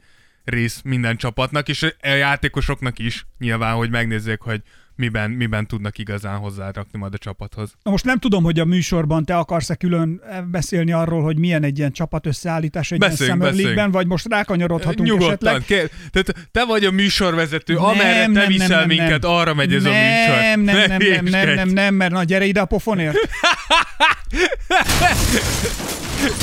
rész 0.48 0.80
minden 0.84 1.16
csapatnak, 1.16 1.68
és 1.68 1.82
a 1.82 2.08
játékosoknak 2.08 2.98
is 2.98 3.26
nyilván, 3.38 3.74
hogy 3.74 3.90
megnézzék, 3.90 4.40
hogy 4.40 4.62
miben, 4.98 5.30
miben 5.30 5.66
tudnak 5.66 5.98
igazán 5.98 6.38
hozzárakni 6.38 6.98
majd 6.98 7.14
a 7.14 7.18
csapathoz. 7.18 7.72
Na 7.82 7.90
most 7.90 8.04
nem 8.04 8.18
tudom, 8.18 8.44
hogy 8.44 8.58
a 8.58 8.64
műsorban 8.64 9.24
te 9.24 9.36
akarsz-e 9.36 9.74
külön 9.74 10.22
beszélni 10.50 10.92
arról, 10.92 11.22
hogy 11.22 11.38
milyen 11.38 11.62
egy 11.62 11.78
ilyen 11.78 11.92
csapat 11.92 12.26
összeállítás 12.26 12.90
egy 12.92 12.98
Beszéljünk, 12.98 13.42
ilyen. 13.42 13.54
League-ben, 13.54 13.90
vagy 13.90 14.06
most 14.06 14.26
rákanyarodhatunk 14.28 15.08
Nyugodtan, 15.08 15.28
esetleg. 15.30 15.64
kér, 15.64 15.90
tehát 16.10 16.48
te 16.50 16.64
vagy 16.64 16.84
a 16.84 16.90
műsorvezető, 16.90 17.76
amerre 17.76 18.32
te 18.32 18.46
viszel 18.46 18.86
minket, 18.86 19.24
arra 19.24 19.54
megy 19.54 19.74
ez 19.74 19.84
a 19.84 19.90
műsor. 19.90 20.36
Nem, 20.40 20.60
nem, 20.60 20.76
Ne 20.76 20.86
nem, 20.86 20.88
nem, 20.88 20.88
nem, 20.88 21.00
hülyeskedj. 21.00 21.54
nem, 21.54 21.68
nem, 21.68 21.94
mert 21.94 22.12
na 22.12 22.24
gyere 22.24 22.44
ide 22.44 22.60
a 22.60 22.64
pofonért. 22.64 23.16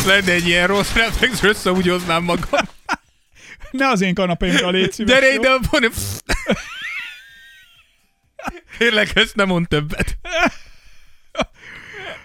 Lenne 0.07 0.31
egy 0.31 0.47
ilyen 0.47 0.67
rossz 0.67 0.93
reflex, 0.93 1.43
össze 1.43 1.71
úgy 1.71 1.87
hoznám 1.87 2.23
magam. 2.23 2.49
Ne 3.77 3.88
az 3.88 4.01
én 4.01 4.13
kanapémra 4.13 4.69
légy 4.69 4.91
szíves, 4.91 5.13
Gyere 5.13 5.33
jó? 5.33 5.39
ide 5.39 5.49
a 5.49 5.59
poni... 5.69 5.88
Kérlek, 8.77 9.15
ezt 9.15 9.35
nem 9.35 9.47
mond 9.47 9.67
többet. 9.67 10.17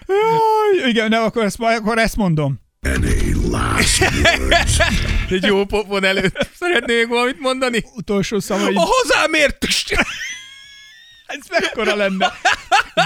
Jaj, 0.07 0.89
Igen, 0.89 1.09
ne, 1.09 1.19
akkor 1.19 1.43
ezt, 1.43 1.59
akkor 1.59 1.97
ezt 1.97 2.15
mondom. 2.15 2.59
Egy 5.29 5.43
jó 5.45 5.65
popon 5.65 6.03
előtt. 6.03 6.47
Szeretnék 6.59 7.07
valamit 7.07 7.39
mondani? 7.39 7.83
Utolsó 7.95 8.39
szavai. 8.39 8.75
A 8.75 8.79
hazámért! 8.85 9.65
Ez 11.25 11.39
mekkora 11.49 11.95
lenne? 11.95 12.33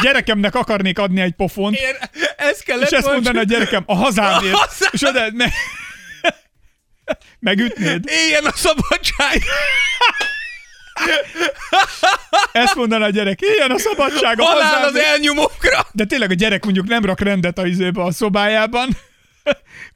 Gyerekemnek 0.01 0.55
akarnék 0.55 0.99
adni 0.99 1.21
egy 1.21 1.33
pofont, 1.33 1.75
Én, 1.75 1.95
ez 2.37 2.59
kellett 2.59 2.89
és 2.91 2.97
ezt 2.97 3.03
volna 3.03 3.19
mondaná 3.21 3.39
a 3.39 3.43
gyerekem, 3.43 3.83
a 3.85 3.95
hazámért. 3.95 4.53
A 4.53 4.57
hazám- 4.57 4.93
És 4.93 5.01
oda, 5.03 5.31
me... 5.33 5.51
megütnéd. 7.39 8.03
Éljen 8.07 8.45
a 8.45 8.51
szabadság! 8.55 9.41
Ezt 12.51 12.75
mondaná 12.75 13.05
a 13.05 13.09
gyerek, 13.09 13.39
ilyen 13.41 13.71
a 13.71 13.77
szabadság, 13.77 14.39
Halál 14.39 14.57
az 14.57 14.79
hazámért. 14.79 15.05
elnyomókra! 15.05 15.87
De 15.91 16.05
tényleg 16.05 16.31
a 16.31 16.33
gyerek 16.33 16.63
mondjuk 16.63 16.87
nem 16.87 17.05
rak 17.05 17.19
rendet 17.19 17.57
a 17.57 17.65
izébe 17.67 18.01
a 18.03 18.11
szobájában, 18.11 18.89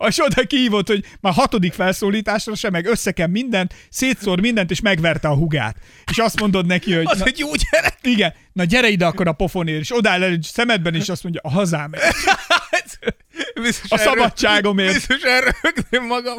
és 0.07 0.19
oda 0.23 0.43
kihívott, 0.43 0.87
hogy 0.87 1.05
már 1.21 1.33
hatodik 1.33 1.73
felszólításra 1.73 2.55
sem, 2.55 2.71
meg 2.71 2.85
összekem 2.85 3.31
mindent, 3.31 3.73
szétszór 3.89 4.39
mindent, 4.39 4.71
és 4.71 4.81
megverte 4.81 5.27
a 5.27 5.33
hugát. 5.33 5.75
És 6.11 6.17
azt 6.17 6.39
mondod 6.39 6.65
neki, 6.65 6.93
hogy 6.93 7.05
Az 7.07 7.19
na, 7.19 7.25
egy 7.25 7.39
jó 7.39 7.49
gyerek! 7.71 7.97
igen, 8.01 8.33
na 8.53 8.63
gyere 8.63 8.87
ide 8.87 9.05
akkor 9.05 9.27
a 9.27 9.31
pofonért, 9.33 9.79
és 9.79 9.95
odáll 9.95 10.23
el 10.23 10.37
szemedben, 10.41 10.95
és 10.95 11.09
azt 11.09 11.23
mondja, 11.23 11.41
a 11.43 11.49
hazámért. 11.49 12.15
A 13.89 13.97
szabadságomért. 13.97 14.93
Biztos 14.93 15.21
elrögném 15.21 16.05
magam. 16.05 16.37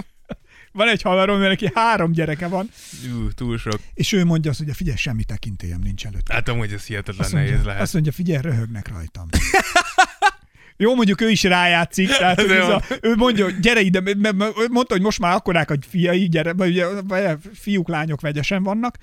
Van 0.72 0.88
egy 0.88 1.02
haverom, 1.02 1.38
mert 1.38 1.50
neki 1.60 1.70
három 1.74 2.12
gyereke 2.12 2.48
van, 2.48 2.70
Ú, 3.14 3.30
túl 3.32 3.58
sok. 3.58 3.80
és 3.94 4.12
ő 4.12 4.24
mondja 4.24 4.50
azt, 4.50 4.64
hogy 4.64 4.76
figyelj, 4.76 4.96
semmi 4.96 5.24
tekintélyem 5.24 5.80
nincs 5.80 6.06
előtt. 6.06 6.32
Hát 6.32 6.48
amúgy 6.48 6.72
ez 6.72 6.84
hihetetlen 6.84 7.24
Azt 7.24 7.32
nehéz 7.32 7.50
mondja, 7.50 7.66
lehet. 7.66 7.82
azt 7.82 7.92
mondja, 7.92 8.12
figyelj, 8.12 8.42
röhögnek 8.42 8.88
rajtam. 8.88 9.28
Jó, 10.76 10.94
mondjuk 10.94 11.20
ő 11.20 11.30
is 11.30 11.42
rájátszik, 11.42 12.08
tehát 12.08 12.38
ez 12.42 12.50
jó. 12.50 12.68
a, 12.68 12.82
ő 13.00 13.14
mondja, 13.16 13.44
hogy 13.44 13.58
gyere 13.58 13.80
ide, 13.80 14.00
mondta, 14.70 14.94
hogy 14.94 15.02
most 15.02 15.18
már 15.18 15.34
akkorák, 15.34 15.68
hogy 15.68 15.86
fiai, 15.88 16.28
gyere, 16.28 16.52
ugye, 16.58 16.86
fiúk, 17.54 17.88
lányok 17.88 18.20
vegyesen 18.20 18.62
vannak, 18.62 18.96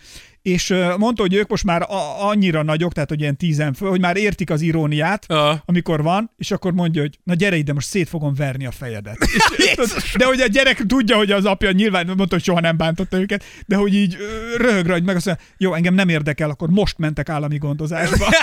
és 0.48 0.74
mondta, 0.98 1.22
hogy 1.22 1.34
ők 1.34 1.48
most 1.48 1.64
már 1.64 1.82
a, 1.82 2.28
annyira 2.28 2.64
nagyok, 2.64 2.94
tehát 2.94 3.10
hogy 3.10 3.20
ilyen 3.20 3.38
tízen 3.38 3.74
föl, 3.74 3.90
hogy 3.90 4.00
már 4.00 4.18
értik 4.18 4.50
az 4.50 4.62
iróniát, 4.62 5.26
Aha. 5.28 5.64
amikor 5.66 6.02
van, 6.02 6.32
és 6.38 6.52
akkor 6.52 6.74
mondja, 6.74 7.02
hogy 7.02 7.20
na 7.24 7.34
gyere 7.34 7.56
ide, 7.56 7.74
most 7.74 7.88
szét 7.88 8.10
fogom 8.10 8.34
verni 8.34 8.66
a 8.66 8.72
fejedet. 8.72 9.18
És, 9.58 10.14
de 10.18 10.26
hogy 10.26 10.42
a 10.42 10.48
gyerek 10.48 10.86
tudja, 10.86 11.18
hogy 11.18 11.32
az 11.32 11.46
apja 11.46 11.72
nyilván 11.72 12.06
mondta, 12.06 12.36
hogy 12.36 12.44
soha 12.44 12.60
nem 12.60 12.78
bántotta 12.78 13.20
őket, 13.20 13.44
de 13.66 13.76
hogy 13.76 13.94
így 13.94 14.18
röhög 14.58 14.86
rajta, 14.86 15.06
meg 15.06 15.16
azt 15.16 15.26
mondja, 15.26 15.46
jó, 15.58 15.74
engem 15.74 15.94
nem 15.94 16.10
érdekel, 16.10 16.50
akkor 16.50 16.70
most 16.70 16.98
mentek 16.98 17.30
állami 17.30 17.58
gondozásba. 17.58 18.26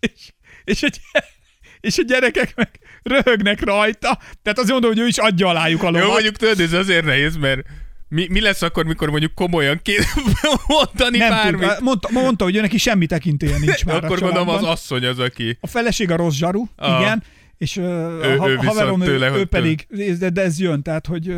és, 0.00 0.32
és, 0.64 0.82
a, 0.82 0.88
gy- 0.88 1.24
és 1.80 1.98
a 1.98 2.02
gyerekek 2.02 2.52
meg 2.56 2.70
röhögnek 3.02 3.64
rajta, 3.64 4.18
tehát 4.42 4.58
azt 4.58 4.68
mondom, 4.70 4.90
hogy 4.90 5.00
ő 5.00 5.06
is 5.06 5.18
adja 5.18 5.48
alájuk 5.48 5.82
a 5.82 5.86
Jó, 5.86 5.92
lovat. 5.92 6.08
mondjuk 6.08 6.36
tudod, 6.36 6.60
ez 6.60 6.72
azért 6.72 7.04
nehéz, 7.04 7.36
mert 7.36 7.60
mi, 8.12 8.26
mi 8.30 8.40
lesz 8.40 8.62
akkor, 8.62 8.84
mikor 8.84 9.10
mondjuk 9.10 9.34
komolyan 9.34 9.80
kéne 9.82 10.04
mondani 10.66 11.18
nem 11.18 11.28
bármit? 11.30 11.68
tud, 11.68 11.82
mondta, 11.82 12.08
mondta, 12.12 12.44
hogy 12.44 12.56
ő 12.56 12.60
neki 12.60 12.78
semmi 12.78 13.06
tekintélye 13.06 13.58
nincs 13.58 13.84
már 13.86 14.04
akkor 14.04 14.16
a 14.16 14.20
gondolom 14.20 14.48
az 14.48 14.62
asszony 14.62 15.04
az, 15.06 15.18
aki... 15.18 15.56
A 15.60 15.66
feleség 15.66 16.10
a 16.10 16.16
rossz 16.16 16.34
zsaru, 16.36 16.64
Ah. 16.76 17.00
igen, 17.00 17.22
és 17.58 17.76
Ő- 17.76 18.20
a 18.20 18.26
ő 18.26 18.36
ha- 18.36 18.46
viszont 18.46 18.66
haverom, 18.68 19.00
ő, 19.00 19.04
tőle, 19.04 19.26
ő 19.26 19.30
hogy 19.30 19.44
pedig, 19.44 19.86
de, 20.18 20.30
de 20.30 20.42
ez 20.42 20.58
jön, 20.58 20.82
tehát, 20.82 21.06
hogy 21.06 21.34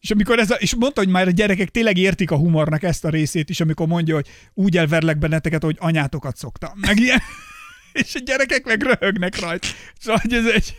és 0.00 0.10
amikor 0.10 0.38
ez 0.38 0.50
a, 0.50 0.54
és 0.54 0.74
mondta, 0.74 1.00
hogy 1.00 1.10
már 1.10 1.26
a 1.26 1.30
gyerekek 1.30 1.68
tényleg 1.68 1.96
értik 1.96 2.30
a 2.30 2.36
humornak 2.36 2.82
ezt 2.82 3.04
a 3.04 3.08
részét 3.08 3.50
is, 3.50 3.60
amikor 3.60 3.86
mondja, 3.86 4.14
hogy 4.14 4.26
úgy 4.54 4.76
elverlek 4.76 5.18
benneteket, 5.18 5.62
hogy 5.62 5.76
anyátokat 5.80 6.36
szoktam. 6.36 6.70
Meg 6.74 6.98
ilyen. 6.98 7.22
és 8.02 8.14
a 8.14 8.18
gyerekek 8.24 8.64
meg 8.64 8.82
röhögnek 8.82 9.40
rajta. 9.40 9.68
Szóval, 10.00 10.20
hogy 10.22 10.32
ez 10.32 10.46
egy 10.46 10.74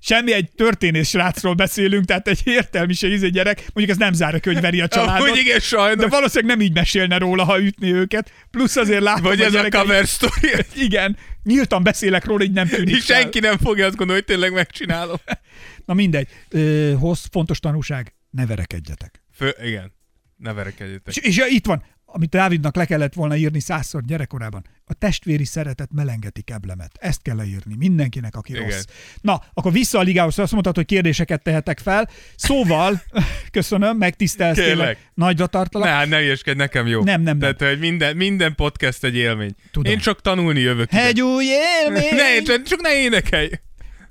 semmi 0.00 0.32
egy 0.32 0.50
történész 0.56 1.08
srácról 1.08 1.54
beszélünk, 1.54 2.04
tehát 2.04 2.28
egy 2.28 2.40
értelmiség 2.44 3.22
egy 3.22 3.32
gyerek, 3.32 3.58
mondjuk 3.58 3.88
ez 3.88 3.96
nem 3.96 4.12
zárja 4.12 4.38
ki, 4.38 4.48
hogy 4.52 4.60
veri 4.60 4.80
a 4.80 4.88
családot. 4.94 5.26
Amúgy 5.26 5.38
igen, 5.38 5.60
sajnos. 5.60 6.04
De 6.04 6.08
valószínűleg 6.10 6.56
nem 6.56 6.66
így 6.66 6.72
mesélne 6.74 7.18
róla, 7.18 7.44
ha 7.44 7.60
ütné 7.60 7.90
őket. 7.92 8.32
Plusz 8.50 8.76
azért 8.76 9.02
látom, 9.02 9.22
Vagy 9.22 9.40
a 9.40 9.44
ez 9.44 9.48
a 9.48 9.56
gyerekek- 9.56 9.80
cover 9.80 10.06
story. 10.06 10.50
Igen, 10.86 11.16
nyíltan 11.42 11.82
beszélek 11.82 12.24
róla, 12.24 12.44
így 12.44 12.52
nem 12.52 12.68
tűnik 12.68 12.96
És 12.96 13.04
senki 13.04 13.40
nem 13.40 13.58
fogja 13.58 13.86
azt 13.86 13.96
gondolni, 13.96 14.22
hogy 14.22 14.30
tényleg 14.34 14.52
megcsinálom. 14.52 15.16
Na 15.86 15.94
mindegy. 15.94 16.28
Ö, 16.48 16.92
hossz, 16.98 17.24
fontos 17.30 17.58
tanúság, 17.58 18.14
ne 18.30 18.46
verekedjetek. 18.46 19.22
Fő, 19.34 19.54
igen. 19.64 19.92
Ne 20.36 20.52
verekedjetek. 20.52 21.16
És, 21.16 21.22
és 21.22 21.36
ja, 21.36 21.46
itt 21.46 21.66
van, 21.66 21.84
amit 22.10 22.30
Dávidnak 22.30 22.76
le 22.76 22.84
kellett 22.84 23.14
volna 23.14 23.36
írni 23.36 23.60
százszor 23.60 24.02
gyerekkorában. 24.04 24.64
A 24.86 24.94
testvéri 24.94 25.44
szeretet 25.44 25.88
melengeti 25.92 26.42
keblemet. 26.42 26.90
Ezt 27.00 27.22
kell 27.22 27.36
leírni 27.36 27.74
mindenkinek, 27.78 28.36
aki 28.36 28.52
Igen. 28.52 28.62
rossz. 28.64 28.84
Na, 29.20 29.42
akkor 29.54 29.72
vissza 29.72 29.98
a 29.98 30.02
ligához, 30.02 30.38
azt 30.38 30.52
mondtad, 30.52 30.74
hogy 30.76 30.84
kérdéseket 30.84 31.42
tehetek 31.42 31.78
fel. 31.78 32.08
Szóval, 32.36 33.02
köszönöm, 33.50 33.96
megtisztelsz 33.96 34.56
Kérlek. 34.56 34.76
tényleg. 34.76 34.98
Nagyra 35.14 35.46
tartalak. 35.46 35.88
Ne, 35.88 36.04
ne 36.04 36.22
ilyeskedj, 36.22 36.58
nekem 36.58 36.86
jó. 36.86 37.02
Nem, 37.02 37.22
nem, 37.22 37.36
nem. 37.38 37.56
Tehát, 37.56 37.72
hogy 37.72 37.80
minden, 37.80 38.16
minden 38.16 38.54
podcast 38.54 39.04
egy 39.04 39.16
élmény. 39.16 39.54
Tudom. 39.70 39.92
Én 39.92 39.98
csak 39.98 40.20
tanulni 40.20 40.60
jövök. 40.60 40.92
ide. 40.92 41.00
Hegyúj 41.00 41.44
élmény! 41.44 42.14
Ne, 42.14 42.42
csak, 42.42 42.62
csak 42.62 42.80
ne 42.80 42.94
énekelj. 42.94 43.50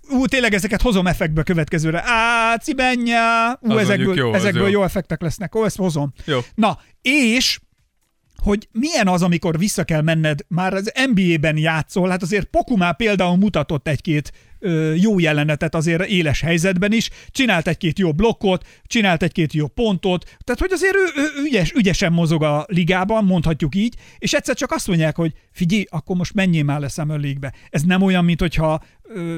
Ú, 0.10 0.26
tényleg 0.26 0.54
ezeket 0.54 0.82
hozom 0.82 1.08
effektbe 1.08 1.44
következőre. 1.44 2.02
Á, 2.06 2.56
cibennya! 2.58 3.58
Ú, 3.62 3.72
Az 3.72 3.78
ezekből, 3.78 4.16
jó, 4.16 4.34
ezekből 4.34 4.64
jó. 4.64 4.70
jó 4.70 4.84
effektek 4.84 5.22
lesznek. 5.22 5.56
Ó, 5.56 5.66
ezt 5.66 5.78
hozom. 5.78 6.14
Jó. 6.26 6.40
Na, 6.56 6.80
és 7.02 7.60
hogy 8.48 8.68
milyen 8.72 9.08
az, 9.08 9.22
amikor 9.22 9.58
vissza 9.58 9.84
kell 9.84 10.02
menned, 10.02 10.40
már 10.48 10.74
az 10.74 10.92
NBA-ben 11.14 11.58
játszol, 11.58 12.10
hát 12.10 12.22
azért 12.22 12.46
Poku 12.46 12.78
már 12.78 12.96
például 12.96 13.36
mutatott 13.36 13.88
egy-két 13.88 14.32
jó 14.96 15.20
jelenetet 15.20 15.76
azért 15.76 16.06
éles 16.06 16.41
helyzetben 16.41 16.91
is, 16.91 17.10
csinált 17.30 17.67
egy-két 17.67 18.00
jó 18.00 18.12
blokkot, 18.12 18.67
csinált 18.84 19.24
egy-két 19.24 19.54
jó 19.54 19.67
pontot, 19.67 20.24
tehát 20.43 20.62
hogy 20.62 20.72
azért 20.72 20.96
ő, 20.96 21.06
ő 21.15 21.43
ügyes, 21.43 21.72
ügyesen 21.72 22.13
mozog 22.13 22.43
a 22.43 22.65
ligában, 22.67 23.24
mondhatjuk 23.24 23.76
így, 23.76 23.96
és 24.17 24.34
egyszer 24.34 24.56
csak 24.56 24.72
azt 24.72 24.88
mondják, 24.88 25.15
hogy 25.15 25.34
figyelj, 25.52 25.86
akkor 25.89 26.15
most 26.15 26.34
menjél 26.34 26.63
már 26.63 26.80
le 26.80 26.88
Summer 26.88 27.20
League-be. 27.20 27.54
Ez 27.70 27.82
nem 27.82 28.02
olyan, 28.02 28.26
mint 28.26 28.39
hogyha 28.39 28.82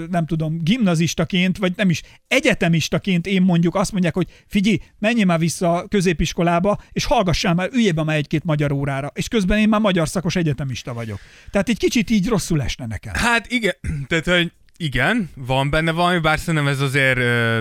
nem 0.10 0.26
tudom, 0.26 0.64
gimnazistaként, 0.64 1.58
vagy 1.58 1.74
nem 1.76 1.90
is 1.90 2.02
egyetemistaként 2.28 3.28
én 3.28 3.42
mondjuk 3.42 3.76
azt 3.76 3.92
mondják, 3.92 4.14
hogy 4.14 4.28
figyelj, 4.48 4.78
menjél 5.00 5.26
már 5.26 5.40
vissza 5.40 5.74
a 5.74 5.88
középiskolába, 5.88 6.82
és 6.92 7.06
hallgassál 7.06 7.54
már, 7.54 7.70
üljél 7.74 7.94
be 7.94 8.04
már 8.04 8.18
egy-két 8.18 8.44
magyar 8.44 8.72
órára, 8.72 9.12
és 9.14 9.28
közben 9.28 9.58
én 9.58 9.70
már 9.70 9.82
magyar 9.82 10.08
szakos 10.08 10.36
egyetemista 10.36 10.94
vagyok. 10.94 11.20
Tehát 11.52 11.70
egy 11.70 11.78
kicsit 11.78 12.10
így 12.10 12.28
rosszul 12.28 12.62
esne 12.62 12.86
nekem. 12.86 13.14
Hát 13.14 13.52
igen, 13.52 13.76
tehát 14.08 14.26
hogy 14.26 14.52
igen, 14.82 15.30
van 15.36 15.70
benne 15.70 15.92
valami, 15.92 16.20
bár 16.20 16.40
szerintem 16.40 16.68
ez 16.68 16.82
azért... 16.82 17.18
Ö, 17.18 17.60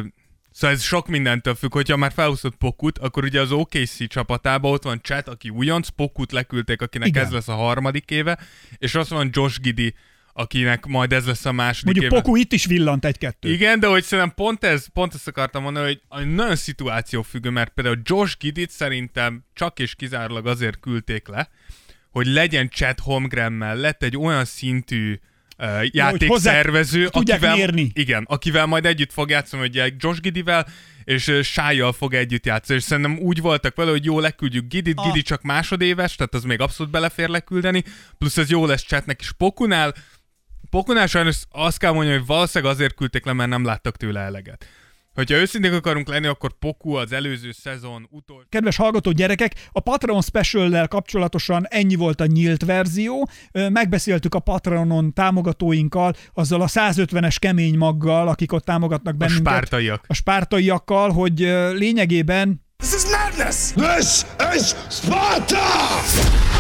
Szóval 0.51 0.77
ez 0.77 0.83
sok 0.83 1.09
mindentől 1.09 1.55
függ, 1.55 1.73
hogyha 1.73 1.97
már 1.97 2.13
felhúzott 2.13 2.57
Pokut, 2.57 2.99
akkor 2.99 3.25
ugye 3.25 3.41
az 3.41 3.53
OKC 3.53 4.09
csapatában 4.09 4.73
ott 4.73 4.83
van 4.83 5.01
Chat, 5.03 5.29
aki 5.29 5.49
újonc, 5.49 5.89
Pokut 5.89 6.33
leküldték, 6.33 6.83
akinek 6.83 7.09
Igen. 7.09 7.25
ez 7.25 7.31
lesz 7.31 7.49
a 7.49 7.55
harmadik 7.55 8.11
éve, 8.11 8.39
és 8.79 8.95
ott 8.95 9.09
van 9.09 9.29
Josh 9.33 9.61
Giddy, 9.61 9.95
akinek 10.33 10.87
majd 10.87 11.13
ez 11.13 11.27
lesz 11.27 11.45
a 11.45 11.53
második 11.53 11.85
Mondjuk 11.85 12.05
éve. 12.05 12.23
Poku 12.23 12.37
itt 12.37 12.53
is 12.53 12.65
villant 12.65 13.05
egy-kettő. 13.05 13.53
Igen, 13.53 13.81
de 13.81 13.87
hogy 13.87 14.03
szerintem 14.05 14.35
pont, 14.35 14.65
ez, 14.65 14.87
pont 14.87 15.15
ezt 15.15 15.29
akartam 15.29 15.63
mondani, 15.63 15.87
hogy 15.87 16.01
hogy 16.09 16.35
nagyon 16.35 16.57
szituáció 16.57 17.23
függő, 17.23 17.51
mert 17.51 17.73
például 17.73 18.01
Josh 18.03 18.37
Gidit 18.39 18.71
szerintem 18.71 19.45
csak 19.55 19.79
és 19.79 19.95
kizárólag 19.95 20.47
azért 20.47 20.81
küldték 20.81 21.29
le, 21.29 21.49
hogy 22.11 22.27
legyen 22.27 22.69
Chad 22.69 22.99
Holmgren 22.99 23.53
mellett 23.53 24.03
egy 24.03 24.17
olyan 24.17 24.45
szintű 24.45 25.19
uh, 25.59 25.67
hozzá- 25.69 25.95
játékszervező, 25.95 27.09
tudják 27.09 27.39
akivel, 27.39 27.57
mérni. 27.57 27.91
igen, 27.95 28.25
akivel 28.29 28.67
majd 28.67 28.87
együtt 28.87 29.13
fog 29.13 29.31
játszani, 29.31 29.63
ugye 29.63 29.91
Josh 29.99 30.21
Gidivel, 30.21 30.67
és 31.05 31.39
Sájjal 31.43 31.93
fog 31.93 32.15
együtt 32.15 32.47
játszani, 32.47 32.79
és 32.79 32.85
szerintem 32.85 33.19
úgy 33.19 33.41
voltak 33.41 33.77
vele, 33.77 33.91
hogy 33.91 34.05
jó, 34.05 34.21
leküldjük 34.21 34.69
Gidit, 34.69 34.99
Ah. 34.99 35.07
Gidi 35.07 35.23
csak 35.23 35.43
másodéves, 35.43 36.15
tehát 36.15 36.35
az 36.35 36.45
még 36.45 36.61
abszolút 36.61 36.93
belefér 36.93 37.29
leküldeni, 37.29 37.85
plusz 38.19 38.37
ez 38.37 38.51
jó 38.51 38.67
lesz 38.67 38.83
Chatnek 38.85 39.21
is 39.21 39.33
Pokunál, 39.33 39.95
Pokunál 40.71 41.07
sajnos 41.07 41.37
azt 41.51 41.79
kell 41.79 41.93
mondani, 41.93 42.17
hogy 42.17 42.27
valószínűleg 42.27 42.75
azért 42.75 42.95
küldték 42.95 43.25
le, 43.25 43.33
mert 43.33 43.51
nem 43.51 43.65
láttak 43.65 43.97
tőle 43.97 44.21
eleget. 44.21 44.67
Hogyha 45.19 45.37
őszintén 45.37 45.73
akarunk 45.73 46.09
lenni, 46.09 46.27
akkor 46.27 46.53
Poku 46.59 46.93
az 46.93 47.13
előző 47.13 47.53
szezon 47.53 48.09
utolsó 48.11 48.47
Kedves 48.49 48.77
hallgató 48.77 49.11
gyerekek, 49.11 49.55
a 49.73 49.81
Patreon 49.81 50.23
special 50.23 50.87
kapcsolatosan 50.87 51.67
ennyi 51.69 51.95
volt 51.95 52.21
a 52.21 52.27
nyílt 52.27 52.65
verzió. 52.65 53.29
Megbeszéltük 53.53 54.35
a 54.35 54.39
Patreonon 54.39 55.13
támogatóinkkal, 55.13 56.15
azzal 56.35 56.61
a 56.61 56.67
150-es 56.67 57.37
kemény 57.39 57.77
maggal, 57.77 58.29
akik 58.29 58.53
ott 58.53 58.65
támogatnak 58.65 59.15
a 59.15 59.17
bennünket. 59.17 59.47
spártaiak. 59.47 60.05
A 60.07 60.15
spártaiakkal, 60.15 61.11
hogy 61.11 61.39
lényegében 61.73 62.67
This 62.77 62.93
is 62.95 63.03
madness! 63.11 63.73
This 63.73 64.25
is 64.55 64.75
Sparta! 64.89 66.58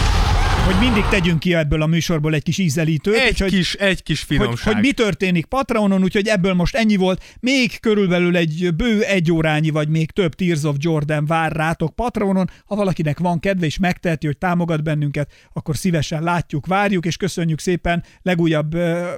Hogy 0.68 0.78
mindig 0.78 1.04
tegyünk 1.04 1.38
ki 1.38 1.54
ebből 1.54 1.82
a 1.82 1.86
műsorból 1.86 2.34
egy 2.34 2.42
kis 2.42 2.58
ízelítőt. 2.58 3.14
Egy 3.14 3.30
úgyhogy- 3.30 3.50
kis, 3.50 3.74
egy 3.74 4.02
kis 4.02 4.24
hogy, 4.26 4.36
finomság. 4.36 4.74
hogy 4.74 4.82
mi 4.82 4.92
történik 4.92 5.46
Patreonon, 5.46 6.02
úgyhogy 6.02 6.26
ebből 6.26 6.54
most 6.54 6.74
ennyi 6.74 6.96
volt. 6.96 7.22
Még 7.40 7.80
körülbelül 7.80 8.36
egy 8.36 8.74
bő 8.76 9.02
egy 9.02 9.32
órányi, 9.32 9.70
vagy 9.70 9.88
még 9.88 10.10
több 10.10 10.34
Tears 10.34 10.62
of 10.62 10.76
Jordan 10.78 11.26
vár 11.26 11.52
rátok 11.52 11.94
Patreonon. 11.94 12.50
Ha 12.64 12.76
valakinek 12.76 13.18
van 13.18 13.40
kedve 13.40 13.66
és 13.66 13.78
megteheti, 13.78 14.26
hogy 14.26 14.38
támogat 14.38 14.82
bennünket, 14.82 15.32
akkor 15.52 15.76
szívesen 15.76 16.22
látjuk, 16.22 16.66
várjuk, 16.66 17.06
és 17.06 17.16
köszönjük 17.16 17.60
szépen 17.60 18.04
legújabb 18.22 18.74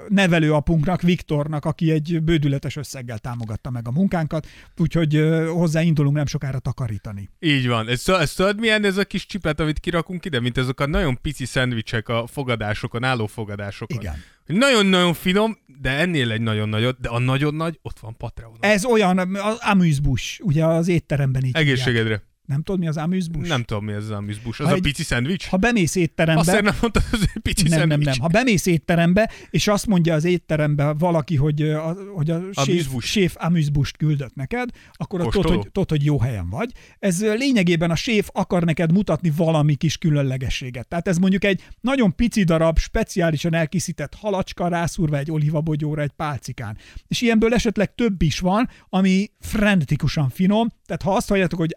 nevelőapunknak, 0.08 1.02
Viktornak, 1.02 1.64
aki 1.64 1.90
egy 1.90 2.22
bődületes 2.22 2.76
összeggel 2.76 3.18
támogatta 3.18 3.70
meg 3.70 3.88
a 3.88 3.90
munkánkat, 3.90 4.46
úgyhogy 4.76 5.14
ö, 5.14 5.46
hozzá 5.46 5.82
indulunk 5.82 6.16
nem 6.16 6.26
sokára 6.26 6.58
takarítani. 6.58 7.30
Így 7.40 7.66
van. 7.68 7.88
Ez, 7.88 8.08
ez 8.08 8.32
tudod 8.32 8.58
milyen 8.58 8.84
ez 8.84 8.96
a 8.96 9.04
kis 9.04 9.26
csipet, 9.26 9.60
amit 9.60 9.78
kirakunk 9.78 10.24
ide, 10.24 10.40
mint 10.40 10.56
azok 10.58 10.80
a 10.80 10.86
nagyon 10.86 11.18
pici 11.22 11.38
szendvicsek 11.44 12.08
a 12.08 12.26
fogadásokon, 12.26 13.04
álló 13.04 13.26
fogadásokon. 13.26 13.98
Igen. 14.00 14.14
Nagyon-nagyon 14.46 15.14
finom, 15.14 15.58
de 15.80 15.90
ennél 15.90 16.30
egy 16.30 16.40
nagyon 16.40 16.68
nagyot, 16.68 17.00
de 17.00 17.08
a 17.08 17.18
nagyon 17.18 17.54
nagy 17.54 17.78
ott 17.82 17.98
van 17.98 18.16
Patreonon. 18.16 18.58
Ez 18.60 18.84
olyan, 18.84 19.18
az 19.34 19.58
amüzbus, 19.60 20.40
ugye 20.42 20.64
az 20.64 20.88
étteremben 20.88 21.44
így 21.44 21.56
hívják. 21.56 22.22
Nem 22.50 22.62
tudod, 22.62 22.80
mi 22.80 22.86
az 22.86 22.96
amüzbus? 22.96 23.48
Nem 23.48 23.62
tudom, 23.62 23.84
mi 23.84 23.92
ez 23.92 24.04
az 24.04 24.10
amüzbus. 24.10 24.60
Az 24.60 24.66
Ha 24.66 24.72
a 24.72 24.74
egy- 24.74 24.82
pici 24.82 25.02
szendvics? 25.02 25.46
Ha 25.46 25.56
bemész 25.56 25.94
étterembe... 25.94 26.40
Azt 26.40 26.62
nem 26.62 26.74
mondtad, 26.80 27.02
az 27.12 27.28
egy 27.34 27.42
pici 27.42 27.68
nem, 27.68 27.78
nem, 27.78 27.88
szendvics. 27.88 28.08
nem. 28.08 28.20
Ha 28.20 28.26
bemész 28.26 28.66
étterembe, 28.66 29.30
és 29.50 29.68
azt 29.68 29.86
mondja 29.86 30.14
az 30.14 30.24
étterembe 30.24 30.92
valaki, 30.92 31.36
hogy 31.36 31.62
a, 31.62 31.96
hogy 32.14 32.30
a 32.30 32.40
Amüzbus. 32.52 33.04
séf 33.04 33.34
amüzbust 33.38 33.96
küldött 33.96 34.34
neked, 34.34 34.70
akkor 34.92 35.20
tudod, 35.28 35.44
hogy, 35.56 35.70
tudod, 35.72 35.90
hogy 35.90 36.04
jó 36.04 36.20
helyen 36.20 36.48
vagy. 36.50 36.72
Ez 36.98 37.22
lényegében 37.22 37.90
a 37.90 37.94
séf 37.94 38.28
akar 38.32 38.64
neked 38.64 38.92
mutatni 38.92 39.32
valami 39.36 39.74
kis 39.74 39.96
különlegességet. 39.98 40.88
Tehát 40.88 41.08
ez 41.08 41.18
mondjuk 41.18 41.44
egy 41.44 41.64
nagyon 41.80 42.14
pici 42.14 42.42
darab, 42.44 42.78
speciálisan 42.78 43.54
elkészített 43.54 44.14
halacska 44.14 44.68
rászúrva 44.68 45.16
egy 45.18 45.30
olivabogyóra, 45.30 46.02
egy 46.02 46.10
pálcikán. 46.16 46.76
És 47.08 47.20
ilyenből 47.20 47.54
esetleg 47.54 47.94
több 47.94 48.22
is 48.22 48.38
van, 48.38 48.68
ami 48.88 49.30
frenetikusan 49.40 50.28
finom, 50.28 50.68
tehát 50.86 51.02
ha 51.02 51.14
azt 51.14 51.28
halljátok, 51.28 51.58
hogy 51.58 51.74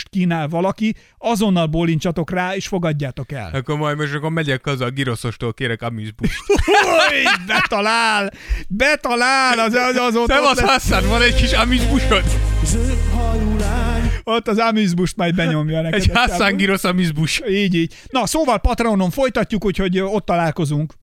amüzbust 0.00 0.08
kínál 0.08 0.48
valaki, 0.48 0.94
azonnal 1.18 1.66
bólincsatok 1.66 2.30
rá, 2.30 2.54
és 2.54 2.66
fogadjátok 2.66 3.32
el. 3.32 3.50
Akkor 3.52 3.76
majd 3.76 3.96
most 3.96 4.14
akkor 4.14 4.30
megyek 4.30 4.64
haza 4.64 4.84
a 4.84 4.90
giroszostól, 4.90 5.52
kérek 5.52 5.82
amüzbust. 5.82 6.34
Új, 6.48 7.46
betalál! 7.46 8.30
Betalál! 8.68 9.58
Az, 9.58 9.74
az, 9.74 9.96
az 9.96 10.16
ott, 10.16 10.28
Szevasz 10.28 10.60
Hassan, 10.60 11.08
van 11.08 11.22
egy 11.22 11.34
kis 11.34 11.52
amüzbusod? 11.52 12.24
ott 14.24 14.48
az 14.48 14.58
amüzbust 14.58 15.16
majd 15.16 15.34
benyomja 15.34 15.80
neked. 15.80 16.00
Egy 16.00 16.10
Hassan 16.12 16.56
girosz 16.56 16.84
amüzbus. 16.84 17.42
Így, 17.48 17.74
így. 17.74 17.94
Na, 18.08 18.26
szóval 18.26 18.58
Patreonon 18.58 19.10
folytatjuk, 19.10 19.64
úgyhogy 19.64 19.98
ott 19.98 20.24
találkozunk. 20.24 20.94